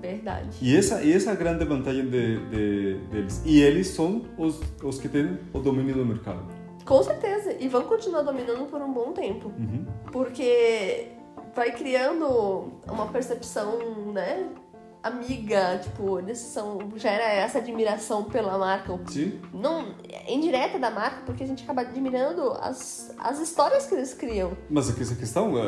Verdade. 0.00 0.56
E 0.62 0.74
essa, 0.74 1.02
e 1.02 1.12
essa 1.12 1.30
é 1.30 1.32
a 1.34 1.36
grande 1.36 1.64
vantagem 1.64 2.08
de, 2.08 2.38
de, 2.48 2.94
deles. 3.10 3.42
E 3.44 3.60
eles 3.60 3.88
são 3.88 4.22
os, 4.38 4.60
os 4.82 4.98
que 4.98 5.08
têm 5.08 5.38
o 5.52 5.58
domínio 5.58 5.94
do 5.94 6.06
mercado. 6.06 6.42
Com 6.84 7.02
certeza. 7.02 7.54
E 7.60 7.68
vão 7.68 7.82
continuar 7.82 8.22
dominando 8.22 8.66
por 8.66 8.80
um 8.80 8.92
bom 8.92 9.12
tempo. 9.12 9.48
Uhum. 9.58 9.84
Porque 10.10 11.08
vai 11.54 11.72
criando 11.72 12.72
uma 12.88 13.06
percepção, 13.08 13.78
né? 14.12 14.48
Amiga, 15.02 15.78
tipo, 15.82 16.18
eles 16.18 16.36
são, 16.38 16.78
gera 16.96 17.24
essa 17.24 17.56
admiração 17.58 18.24
pela 18.24 18.58
marca. 18.58 18.98
Sim? 19.06 19.40
Não, 19.54 19.94
é 20.08 20.32
indireta 20.34 20.78
da 20.78 20.90
marca, 20.90 21.22
porque 21.24 21.42
a 21.42 21.46
gente 21.46 21.62
acaba 21.64 21.80
admirando 21.80 22.52
as, 22.60 23.14
as 23.18 23.40
histórias 23.40 23.86
que 23.86 23.94
eles 23.94 24.12
criam. 24.12 24.52
Mas 24.68 24.90
aqui 24.90 25.00
essa 25.00 25.14
questão, 25.14 25.56
é, 25.58 25.62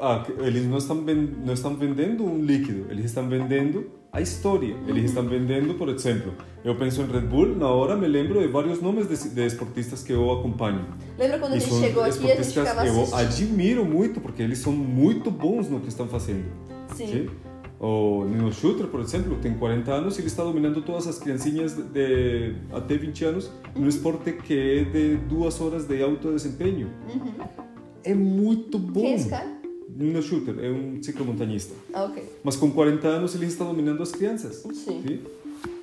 a- 0.00 0.26
eles 0.44 0.66
não 0.66 0.76
estão, 0.76 0.96
não 0.96 1.54
estão 1.54 1.74
vendendo 1.76 2.24
um 2.26 2.38
líquido, 2.44 2.86
eles 2.90 3.06
estão 3.06 3.26
vendendo 3.26 3.90
a 4.12 4.20
história. 4.20 4.76
Eles 4.86 5.06
estão 5.06 5.26
vendendo, 5.26 5.74
por 5.74 5.88
exemplo, 5.88 6.34
eu 6.62 6.76
penso 6.76 7.00
em 7.00 7.06
Red 7.06 7.22
Bull, 7.22 7.56
na 7.56 7.68
hora 7.68 7.96
me 7.96 8.06
lembro 8.06 8.38
de 8.40 8.48
vários 8.48 8.82
nomes 8.82 9.08
de, 9.08 9.30
de 9.30 9.46
esportistas 9.46 10.02
que 10.02 10.12
eu 10.12 10.30
acompanho. 10.30 10.86
Lembra 11.18 11.38
quando 11.38 11.54
a 11.54 11.56
E 11.56 11.60
gente 11.60 11.72
são 11.72 11.80
chegou 11.80 12.02
aqui 12.04 12.24
e 12.26 12.32
a 12.32 12.36
gente 12.36 12.48
ficava 12.48 12.86
eu 12.86 12.92
assistindo? 13.02 13.18
admiro 13.18 13.84
muito, 13.86 14.20
porque 14.20 14.42
eles 14.42 14.58
são 14.58 14.72
muito 14.72 15.30
bons 15.30 15.70
no 15.70 15.80
que 15.80 15.88
estão 15.88 16.06
fazendo. 16.06 16.44
Sim. 16.94 17.28
O 17.80 18.24
Nino 18.24 18.52
Shooter, 18.52 18.86
por 18.86 19.00
exemplo, 19.00 19.36
tem 19.42 19.54
40 19.54 19.92
anos 19.92 20.16
e 20.16 20.20
ele 20.20 20.28
está 20.28 20.42
dominando 20.44 20.80
todas 20.80 21.06
as 21.06 21.18
criancinhas 21.18 21.74
de, 21.74 21.82
de 21.82 22.54
até 22.72 22.96
20 22.96 23.24
anos 23.24 23.50
no 23.74 23.88
esporte 23.88 24.32
que 24.32 24.54
é 24.54 24.84
de 24.84 25.16
duas 25.16 25.60
horas 25.60 25.86
de 25.86 26.02
alto 26.02 26.32
desempenho. 26.32 26.88
É 28.02 28.14
muito 28.14 28.78
bom. 28.78 29.00
Quem 29.00 29.12
é 29.12 29.16
esse 29.16 29.28
cara? 29.28 29.64
Nino 29.96 30.22
Shooter 30.22 30.56
é 30.58 30.70
um 30.70 31.02
ciclomontanhista. 31.02 31.74
Ah, 31.92 32.04
ok. 32.04 32.22
Mas 32.42 32.56
com 32.56 32.70
40 32.70 33.06
anos 33.06 33.34
ele 33.34 33.46
está 33.46 33.64
dominando 33.64 34.02
as 34.02 34.12
crianças. 34.12 34.64
Sim. 34.72 35.20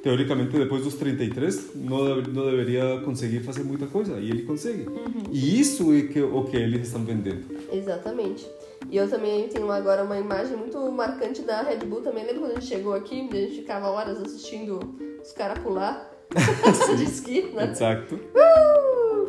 Teoricamente, 0.04 0.58
depois 0.58 0.84
dos 0.84 0.96
33, 0.96 1.76
não, 1.76 2.22
não 2.22 2.46
deveria 2.50 3.02
conseguir 3.06 3.42
fazer 3.42 3.64
muita 3.64 3.86
coisa. 3.86 4.20
E 4.20 4.30
ele 4.30 4.42
consegue. 4.44 4.88
E 5.32 5.60
isso 5.60 5.94
é 5.94 6.02
que, 6.02 6.22
o 6.22 6.44
que 6.44 6.58
eles 6.58 6.88
estão 6.88 7.06
vendendo. 7.06 7.46
Exatamente. 7.72 8.48
E 8.90 8.98
eu 8.98 9.10
também 9.10 9.48
tenho 9.48 9.72
agora 9.72 10.04
uma 10.04 10.18
imagem 10.18 10.58
muito 10.58 10.78
marcante 10.92 11.42
da 11.42 11.62
Red 11.62 11.78
Bull 11.78 12.02
também. 12.02 12.26
Lembra 12.26 12.42
quando 12.42 12.52
a 12.52 12.56
gente 12.56 12.68
chegou 12.68 12.94
aqui, 12.94 13.28
a 13.32 13.36
gente 13.36 13.56
ficava 13.58 13.88
horas 13.90 14.22
assistindo 14.22 14.80
os 15.22 15.32
caras 15.32 15.60
pular 15.60 16.10
de 16.98 17.04
esqui, 17.04 17.44
né? 17.54 17.70
Exato. 17.72 18.20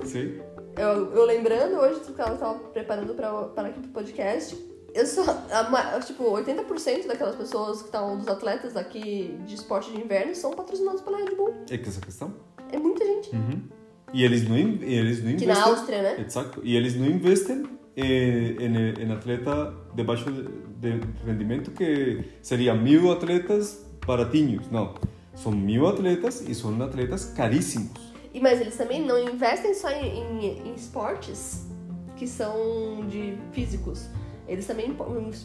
Sim. 0.04 0.40
Eu, 0.76 1.12
eu 1.14 1.24
lembrando 1.24 1.76
hoje 1.76 2.00
que 2.00 2.20
ela 2.20 2.36
tava 2.36 2.58
preparando 2.70 3.14
para 3.14 3.68
aqui 3.68 3.80
pro 3.80 3.90
podcast. 3.90 4.56
Eu 4.94 5.06
só. 5.06 5.22
a 5.50 6.00
tipo, 6.00 6.24
80% 6.24 7.06
daquelas 7.06 7.36
pessoas 7.36 7.78
que 7.78 7.86
estão, 7.86 8.18
dos 8.18 8.28
atletas 8.28 8.76
aqui 8.76 9.38
de 9.46 9.54
esporte 9.54 9.90
de 9.90 10.00
inverno, 10.00 10.34
são 10.34 10.50
patrocinados 10.52 11.00
pela 11.00 11.18
Red 11.18 11.34
Bull. 11.34 11.54
É 11.70 11.78
que 11.78 11.88
essa 11.88 12.00
questão. 12.00 12.34
É 12.70 12.78
muita 12.78 13.04
gente. 13.04 13.34
Uhum. 13.34 13.62
E 14.12 14.24
eles 14.24 14.46
não, 14.46 14.56
eles 14.56 15.22
não 15.22 15.36
Que 15.36 15.44
investem. 15.44 15.46
na 15.46 15.64
Áustria, 15.64 16.02
né? 16.02 16.24
Exato. 16.26 16.60
E 16.62 16.76
eles 16.76 16.94
não 16.94 17.06
investem 17.06 17.64
em, 17.96 18.56
em, 18.58 18.94
em 19.04 19.12
atleta 19.12 19.72
de 19.94 20.02
baixo 20.02 20.30
de, 20.32 20.98
de 20.98 21.06
rendimento, 21.26 21.70
que 21.70 22.24
seria 22.42 22.74
mil 22.74 23.10
atletas 23.12 23.84
baratinhos. 24.06 24.70
Não. 24.70 24.94
São 25.34 25.52
mil 25.52 25.86
atletas 25.88 26.40
e 26.46 26.54
são 26.54 26.80
atletas 26.82 27.26
caríssimos. 27.26 28.12
E, 28.34 28.40
mas 28.40 28.60
eles 28.60 28.76
também 28.76 29.04
não 29.04 29.18
investem 29.18 29.74
só 29.74 29.90
em, 29.90 30.18
em- 30.20 30.68
em 30.68 30.74
esportes 30.74 31.66
que 32.16 32.26
são 32.26 33.06
de 33.08 33.36
físicos. 33.52 34.08
Eles 34.48 34.66
também 34.66 34.94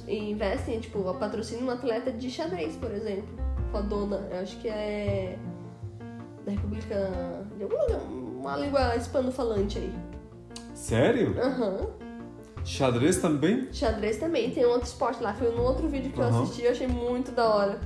investem, 0.07 0.79
tipo, 0.79 1.01
patrocínio 1.15 1.65
um 1.65 1.69
atleta 1.69 2.12
de 2.12 2.29
xadrez, 2.29 2.75
por 2.75 2.91
exemplo. 2.91 3.27
Fodona, 3.71 4.27
eu 4.31 4.39
acho 4.39 4.57
que 4.60 4.67
é 4.67 5.38
da 6.45 6.51
República. 6.51 7.45
de 7.57 7.63
algum 7.63 7.77
lugar, 7.81 8.01
uma 8.01 8.57
língua 8.57 8.95
hispano-falante 8.95 9.77
aí. 9.77 9.93
Sério? 10.73 11.36
Aham. 11.39 11.88
Xadrez 12.67 13.17
também? 13.21 13.69
Xadrez 13.71 14.17
também, 14.17 14.51
tem 14.51 14.65
um 14.65 14.69
outro 14.71 14.88
esporte 14.88 15.23
lá. 15.23 15.34
Foi 15.34 15.49
num 15.51 15.63
outro 15.63 15.88
vídeo 15.88 16.12
que 16.12 16.19
eu 16.19 16.25
Aham. 16.25 16.43
assisti 16.43 16.63
eu 16.65 16.71
achei 16.71 16.88
muito 16.88 17.32
da 17.32 17.47
hora. 17.47 17.80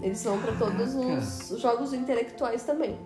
Eles 0.00 0.24
vão 0.24 0.38
pra 0.40 0.52
todos 0.52 0.94
os 1.50 1.60
jogos 1.60 1.92
intelectuais 1.92 2.62
também. 2.64 2.98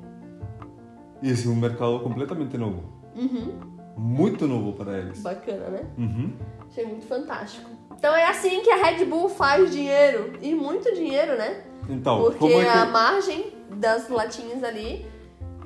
E 1.21 1.31
esse 1.31 1.49
é 1.49 1.51
um 1.51 1.57
mercado 1.57 1.99
completamente 2.01 2.57
novo. 2.57 2.85
Uhum. 3.17 3.59
Muito 3.97 4.47
novo 4.47 4.73
para 4.75 4.97
eles. 4.99 5.21
Bacana, 5.21 5.69
né? 5.71 5.81
Uhum. 5.99 6.33
Achei 6.71 6.87
muito 6.87 7.07
fantástico. 7.07 7.69
Então 7.99 8.15
é 8.15 8.27
assim 8.29 8.61
que 8.63 8.71
a 8.71 8.77
Red 8.77 9.05
Bull 9.05 9.29
faz 9.29 9.73
dinheiro. 9.73 10.35
E 10.41 10.55
muito 10.55 10.95
dinheiro, 10.95 11.37
né? 11.37 11.65
Então, 11.89 12.23
Porque 12.23 12.47
é 12.53 12.63
que... 12.63 12.69
a 12.79 12.87
margem 12.87 13.53
das 13.77 14.09
latinhas 14.09 14.63
ali 14.63 15.07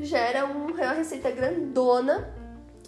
gera 0.00 0.46
um- 0.46 0.68
uma 0.72 0.92
receita 0.94 1.30
grandona. 1.30 2.34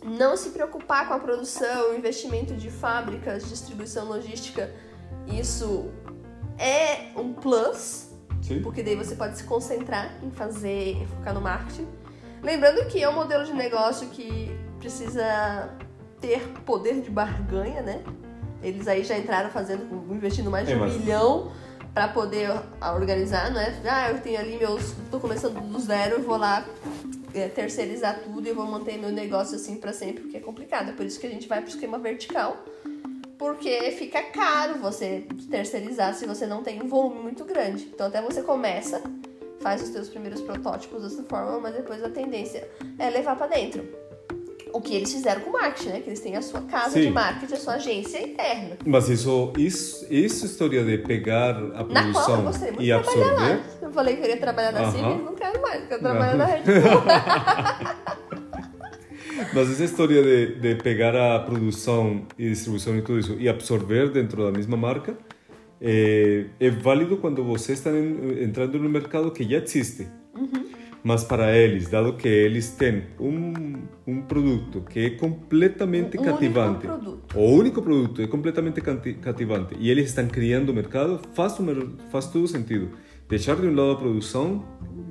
Não 0.05 0.37
se 0.37 0.51
preocupar 0.51 1.07
com 1.09 1.15
a 1.15 1.19
produção, 1.19 1.95
investimento 1.95 2.55
de 2.55 2.71
fábricas, 2.71 3.49
distribuição 3.49 4.07
logística, 4.07 4.71
isso 5.31 5.91
é 6.59 7.09
um 7.17 7.33
plus, 7.35 8.09
Sim. 8.43 8.63
porque 8.63 8.83
daí 8.83 8.97
você 8.97 9.15
pode 9.15 9.37
se 9.37 9.45
concentrar 9.45 10.15
em 10.23 10.31
fazer, 10.31 11.07
focar 11.17 11.35
no 11.35 11.41
marketing. 11.41 11.87
Lembrando 12.43 12.87
que 12.87 13.03
é 13.03 13.09
um 13.09 13.15
modelo 13.15 13.45
de 13.45 13.53
negócio 13.53 14.09
que 14.09 14.51
precisa 14.79 15.71
ter 16.21 16.41
poder 16.65 17.03
de 17.03 17.11
barganha, 17.11 17.83
né? 17.83 18.03
Eles 18.63 18.89
aí 18.89 19.05
já 19.05 19.19
entraram 19.19 19.51
fazendo, 19.51 19.85
investindo 20.15 20.51
mais 20.51 20.67
de 20.67 20.73
É, 20.73 20.77
um 20.77 20.81
mas- 20.81 20.97
milhão 20.97 21.53
para 21.93 22.09
poder 22.09 22.49
organizar, 22.81 23.51
não 23.51 23.61
é? 23.61 23.75
Ah, 23.85 24.11
eu 24.11 24.21
tenho 24.21 24.39
ali 24.39 24.57
meus, 24.57 24.95
tô 25.11 25.19
começando 25.21 25.61
do 25.61 25.79
zero, 25.81 26.17
eu 26.17 26.23
vou 26.23 26.37
lá 26.37 26.65
é, 27.35 27.49
terceirizar 27.49 28.21
tudo 28.23 28.47
e 28.47 28.49
eu 28.49 28.55
vou 28.55 28.67
manter 28.67 28.99
meu 28.99 29.11
negócio 29.11 29.57
assim 29.57 29.77
para 29.77 29.93
sempre, 29.93 30.23
porque 30.23 30.37
é 30.37 30.41
complicado. 30.41 30.91
É 30.91 30.93
por 30.93 31.05
isso 31.05 31.21
que 31.21 31.27
a 31.27 31.31
gente 31.31 31.49
vai 31.49 31.61
pro 31.61 31.71
esquema 31.71 31.99
vertical, 31.99 32.65
porque 33.39 33.91
fica 33.93 34.23
caro 34.23 34.79
você 34.79 35.27
terceirizar 35.51 36.15
se 36.15 36.27
você 36.27 36.47
não 36.47 36.63
tem 36.63 36.83
um 36.83 36.89
volume 36.89 37.21
muito 37.21 37.45
grande. 37.45 37.91
Então 37.93 38.07
até 38.07 38.21
você 38.21 38.43
começa, 38.43 39.03
faz 39.61 39.83
os 39.83 39.89
seus 39.89 40.09
primeiros 40.09 40.41
protótipos 40.41 41.03
dessa 41.03 41.23
forma, 41.25 41.59
mas 41.59 41.75
depois 41.75 42.03
a 42.03 42.11
tendência 42.11 42.69
é 42.99 43.11
levar 43.11 43.37
para 43.37 43.47
dentro. 43.47 44.10
O 44.73 44.81
que 44.81 44.95
eles 44.95 45.13
fizeram 45.13 45.41
com 45.43 45.51
o 45.51 45.53
marketing, 45.53 45.89
né? 45.91 46.01
Que 46.01 46.11
eles 46.11 46.21
têm 46.21 46.37
a 46.37 46.43
sua 46.43 46.61
casa 46.63 46.91
Sim. 46.91 47.03
de 47.03 47.11
marketing, 47.11 47.55
a 47.55 47.57
sua 47.57 47.75
agência 47.75 48.23
interna. 48.23 48.77
Mas 48.87 49.09
isso, 49.09 49.53
isso, 49.59 50.05
essa 50.11 50.47
história 50.47 50.85
de 50.85 50.99
pegar 50.99 51.57
a 51.57 51.61
Na 51.85 52.13
qual 52.13 52.31
eu 52.37 52.43
produção 52.43 52.53
e 52.79 52.93
absorver... 52.93 53.35
lá. 53.35 53.61
Eu 53.83 53.93
falei 53.93 54.15
que 54.15 54.21
eu 54.21 54.23
queria 54.27 54.41
trabalhar 54.41 54.73
na 54.73 54.81
Aham. 54.83 54.91
Siemens, 54.93 55.25
não 55.25 55.35
quero 55.35 55.61
mais, 55.63 55.87
quero 55.89 56.01
trabalhar 56.01 56.37
na 56.37 56.45
Red. 56.47 56.63
Mas 59.55 59.71
essa 59.71 59.85
história 59.85 60.23
de, 60.23 60.55
de 60.61 60.75
pegar 60.77 61.15
a 61.17 61.41
produção 61.41 62.27
e 62.39 62.51
distribuição 62.51 62.97
e 62.97 63.03
tudo 63.03 63.19
isso 63.19 63.37
e 63.39 63.49
absorver 63.49 64.11
dentro 64.11 64.45
da 64.45 64.53
mesma 64.53 64.77
marca 64.77 65.17
é, 65.81 66.45
é 66.61 66.71
válido 66.71 67.17
quando 67.17 67.43
você 67.43 67.73
está 67.73 67.91
en- 67.91 68.43
entrando 68.45 68.79
no 68.79 68.89
mercado 68.89 69.31
que 69.31 69.43
já 69.49 69.59
existe. 69.59 70.07
Mas 71.03 71.25
para 71.25 71.57
eles, 71.57 71.89
dado 71.89 72.13
que 72.15 72.29
eles 72.29 72.71
têm 72.73 73.05
um, 73.19 73.75
um 74.07 74.21
produto 74.23 74.83
que 74.83 74.99
é 75.01 75.11
completamente 75.11 76.19
Um 76.19 76.23
cativante, 76.23 76.87
o 77.35 77.41
único 77.41 77.81
produto 77.81 78.21
é 78.21 78.27
completamente 78.27 78.81
cati- 78.83 79.15
cativante 79.15 79.75
e 79.79 79.91
eles 79.91 80.09
estão 80.11 80.27
criando 80.29 80.69
o 80.71 80.75
mercado, 80.75 81.19
faz, 81.33 81.59
mer- 81.59 81.87
faz 82.11 82.27
todo 82.27 82.47
sentido. 82.47 82.91
Deixar 83.29 83.57
de 83.57 83.67
um 83.67 83.75
lado 83.75 83.93
a 83.93 83.97
produção, 83.97 84.63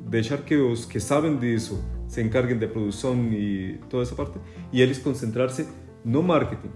deixar 0.08 0.38
que 0.40 0.56
os 0.56 0.86
que 0.86 1.00
sabem 1.00 1.38
disso 1.38 1.84
se 2.08 2.22
encarguem 2.22 2.58
da 2.58 2.68
produção 2.68 3.16
e 3.32 3.80
toda 3.90 4.04
essa 4.04 4.14
parte, 4.16 4.38
e 4.72 4.82
eles 4.82 5.00
concentrar-se 5.00 5.68
no 6.06 6.22
marketing. 6.22 6.70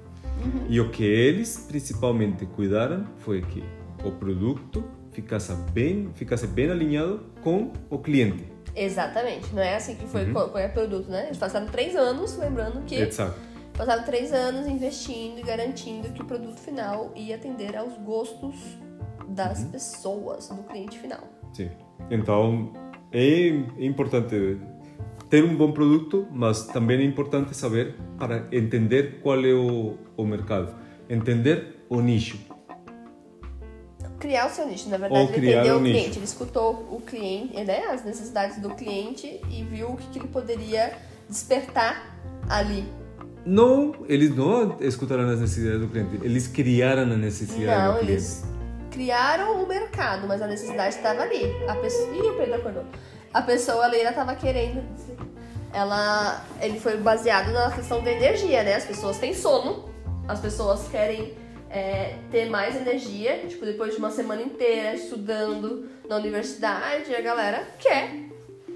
E 0.70 0.80
o 0.80 0.89
que 0.89 1.03
eles 1.03 1.66
principalmente 1.70 2.45
cuidaram 2.47 3.05
foi 3.20 3.41
que 3.41 3.64
o 4.03 4.11
produto 4.11 4.84
ficasse 5.11 5.53
bem, 5.72 6.09
ficasse 6.16 6.47
bem 6.47 6.72
alinhado 6.72 7.20
com 7.41 7.72
o 7.89 7.99
cliente. 7.99 8.43
Exatamente, 8.76 9.53
não 9.53 9.61
é 9.61 9.76
assim 9.76 9.95
que 9.95 10.07
foi 10.07 10.26
Uhum. 10.26 10.34
qualquer 10.34 10.74
produto, 10.74 11.09
né? 11.09 11.26
Eles 11.28 11.38
passaram 11.38 11.67
três 11.67 11.95
anos, 11.95 12.36
lembrando 12.38 12.84
que 12.86 12.95
Exato. 12.95 13.36
passaram 13.74 14.03
três 14.03 14.34
anos 14.34 14.67
investindo 14.67 15.39
e 15.39 15.43
garantindo 15.43 16.09
que 16.09 16.21
o 16.21 16.26
produto 16.26 16.59
final 16.59 17.11
ia 17.15 17.36
atender 17.36 17.76
aos 17.76 17.93
gostos 17.97 18.55
das 19.28 19.63
pessoas, 19.65 20.47
do 20.49 20.63
cliente 20.63 20.97
final. 20.99 21.21
Sim. 21.53 21.69
Então, 22.09 22.74
é 23.11 23.47
importante 23.80 24.59
ter 25.30 25.43
um 25.43 25.55
bom 25.55 25.71
produto, 25.71 26.28
mas 26.32 26.65
também 26.67 26.99
é 26.99 27.03
importante 27.03 27.55
saber 27.55 27.95
para 28.17 28.47
entender 28.51 29.19
qual 29.21 29.39
é 29.43 29.53
o, 29.53 29.97
o 30.17 30.26
mercado, 30.26 30.76
entender 31.09 31.86
o 31.89 32.01
nicho. 32.01 32.38
Criar 34.24 34.47
o 34.47 34.49
seu 34.49 34.65
nicho, 34.65 34.88
na 34.88 34.95
verdade, 34.97 35.21
Ou 35.21 35.34
ele 35.36 35.51
entendeu 35.51 35.76
um 35.76 35.78
o 35.80 35.82
nicho. 35.82 35.95
cliente, 35.99 36.17
ele 36.19 36.26
escutou 36.26 36.88
o 36.89 37.01
cliente, 37.05 37.61
né, 37.65 37.88
as 37.91 38.05
necessidades 38.05 38.57
do 38.61 38.69
cliente 38.69 39.41
e 39.49 39.63
viu 39.65 39.89
o 39.89 39.97
que, 39.97 40.07
que 40.11 40.19
ele 40.19 40.30
poderia 40.30 40.93
despertar 41.28 42.15
ali. 42.49 42.88
Não, 43.45 43.93
eles 44.07 44.34
não 44.34 44.78
escutaram 44.80 45.28
as 45.30 45.41
necessidades 45.41 45.82
do 45.82 45.89
cliente, 45.89 46.19
eles 46.24 46.47
criaram 46.47 47.01
a 47.01 47.17
necessidade 47.17 47.82
Não, 47.82 47.93
do 47.95 47.99
cliente. 47.99 48.11
eles 48.13 48.45
criaram 48.91 49.61
o 49.61 49.67
mercado, 49.67 50.26
mas 50.26 50.41
a 50.41 50.47
necessidade 50.47 50.95
estava 50.95 51.24
ali. 51.24 51.43
A 51.67 51.76
pessoa, 51.76 52.15
Ih, 52.15 52.30
o 52.30 52.38
Pedro 52.38 52.55
acordou. 52.55 52.86
A 53.34 53.41
pessoa 53.41 53.84
ali, 53.84 53.99
ela 53.99 54.13
tava 54.13 54.36
querendo. 54.36 54.82
Ela, 55.74 56.45
ele 56.61 56.80
foi 56.80 56.95
baseado 56.95 57.51
na 57.51 57.71
questão 57.71 58.01
da 58.01 58.09
energia, 58.09 58.63
né? 58.63 58.76
As 58.76 58.86
pessoas 58.86 59.17
têm 59.17 59.34
sono, 59.34 59.89
as 60.30 60.39
pessoas 60.39 60.88
querem 60.88 61.34
é, 61.74 62.15
ter 62.32 62.49
mais 62.49 62.76
energia, 62.76 63.39
tipo, 63.47 63.65
depois 63.65 63.93
de 63.93 63.97
uma 63.99 64.11
semana 64.11 64.41
inteira 64.43 64.93
estudando 64.93 65.89
na 66.07 66.17
universidade, 66.17 67.13
a 67.15 67.19
galera 67.19 67.67
quer 67.80 68.11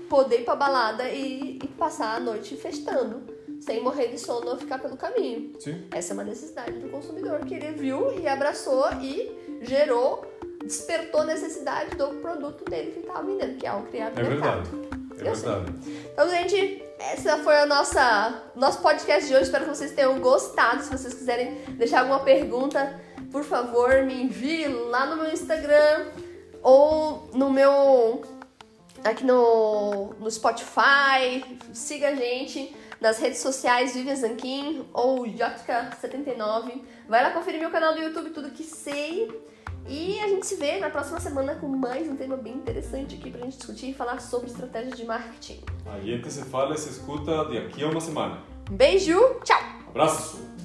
poder 0.10 0.40
ir 0.42 0.44
pra 0.46 0.56
balada 0.56 1.08
e, 1.10 1.60
e 1.64 1.68
passar 1.78 2.16
a 2.16 2.20
noite 2.20 2.56
festando, 2.56 3.22
sem 3.62 3.84
morrer 3.84 4.08
de 4.08 4.18
sono 4.20 4.50
ou 4.50 4.58
ficar 4.58 4.80
pelo 4.80 4.98
caminho. 4.98 5.54
Sim. 5.60 5.84
Essa 5.92 6.12
é 6.12 6.16
uma 6.16 6.24
necessidade 6.24 6.72
do 6.80 6.90
consumidor 6.90 7.40
que 7.46 7.54
ele 7.54 7.72
viu 7.74 8.20
e 8.20 8.28
abraçou 8.28 8.86
e 9.02 9.32
gerou, 9.62 10.26
despertou 10.64 11.22
a 11.22 11.26
necessidade 11.26 11.96
do 11.96 12.08
produto 12.22 12.66
dele 12.66 12.92
que 12.92 13.00
ele 13.00 13.08
estava 13.08 13.24
vendendo, 13.28 13.58
que 13.58 13.68
é 13.68 13.74
o 13.74 13.84
criado 13.84 14.20
É 14.20 14.24
verdade. 14.24 14.70
É 15.20 15.30
Eu 15.30 15.36
sei. 15.36 15.50
verdade. 15.50 15.74
Então, 16.14 16.30
gente, 16.30 16.84
essa 17.00 17.38
foi 17.40 17.58
a 17.58 17.66
nossa 17.66 18.44
nosso 18.56 18.82
podcast 18.82 19.28
de 19.28 19.34
hoje. 19.34 19.44
Espero 19.44 19.66
que 19.66 19.76
vocês 19.76 19.92
tenham 19.92 20.20
gostado. 20.20 20.84
Se 20.84 20.90
vocês 20.90 21.14
quiserem 21.14 21.56
deixar 21.78 22.02
alguma 22.02 22.20
pergunta, 22.20 23.00
por 23.32 23.44
favor, 23.44 24.04
me 24.04 24.24
envie 24.24 24.68
lá 24.68 25.06
no 25.06 25.18
meu 25.18 25.32
Instagram 25.32 26.08
ou 26.62 27.30
no 27.34 27.50
meu 27.52 28.22
aqui 29.04 29.24
no, 29.24 30.14
no 30.20 30.30
Spotify. 30.30 31.44
Siga 31.74 32.10
a 32.10 32.16
gente 32.16 32.76
nas 33.00 33.20
redes 33.20 33.40
sociais 33.40 33.94
Vivian 33.94 34.16
Zanquim 34.16 34.88
ou 34.94 35.24
Jotka79. 35.26 36.82
Vai 37.08 37.24
lá 37.24 37.32
conferir 37.32 37.60
meu 37.60 37.70
canal 37.70 37.94
do 37.94 38.02
YouTube, 38.02 38.32
tudo 38.32 38.52
que 38.52 38.64
sei. 38.64 39.30
E 39.90 40.20
a 40.20 40.28
gente 40.28 40.46
se 40.46 40.56
vê 40.56 40.80
na 40.80 40.90
próxima 40.90 41.18
semana 41.20 41.56
com 41.56 41.68
mais 41.68 42.10
um 42.10 42.16
tema 42.18 42.36
bem 42.36 42.54
interessante 42.54 43.16
aqui 43.16 43.32
pra 43.32 43.42
gente 43.42 43.58
discutir 43.58 43.92
e 43.92 43.94
falar 43.94 44.20
sobre 44.20 44.48
estratégias 44.50 44.98
de 44.98 45.06
marketing. 45.06 45.62
A 45.86 46.00
gente 46.00 46.30
se 46.30 46.44
fala 46.44 46.76
e 46.76 46.78
se 46.78 46.90
escuta 46.90 47.46
de 47.46 47.58
aqui 47.58 47.84
a 47.84 47.88
uma 47.88 48.02
semana. 48.02 48.44
Um 48.70 48.76
beijo, 48.76 49.18
tchau! 49.46 49.62
Abraço! 49.88 50.57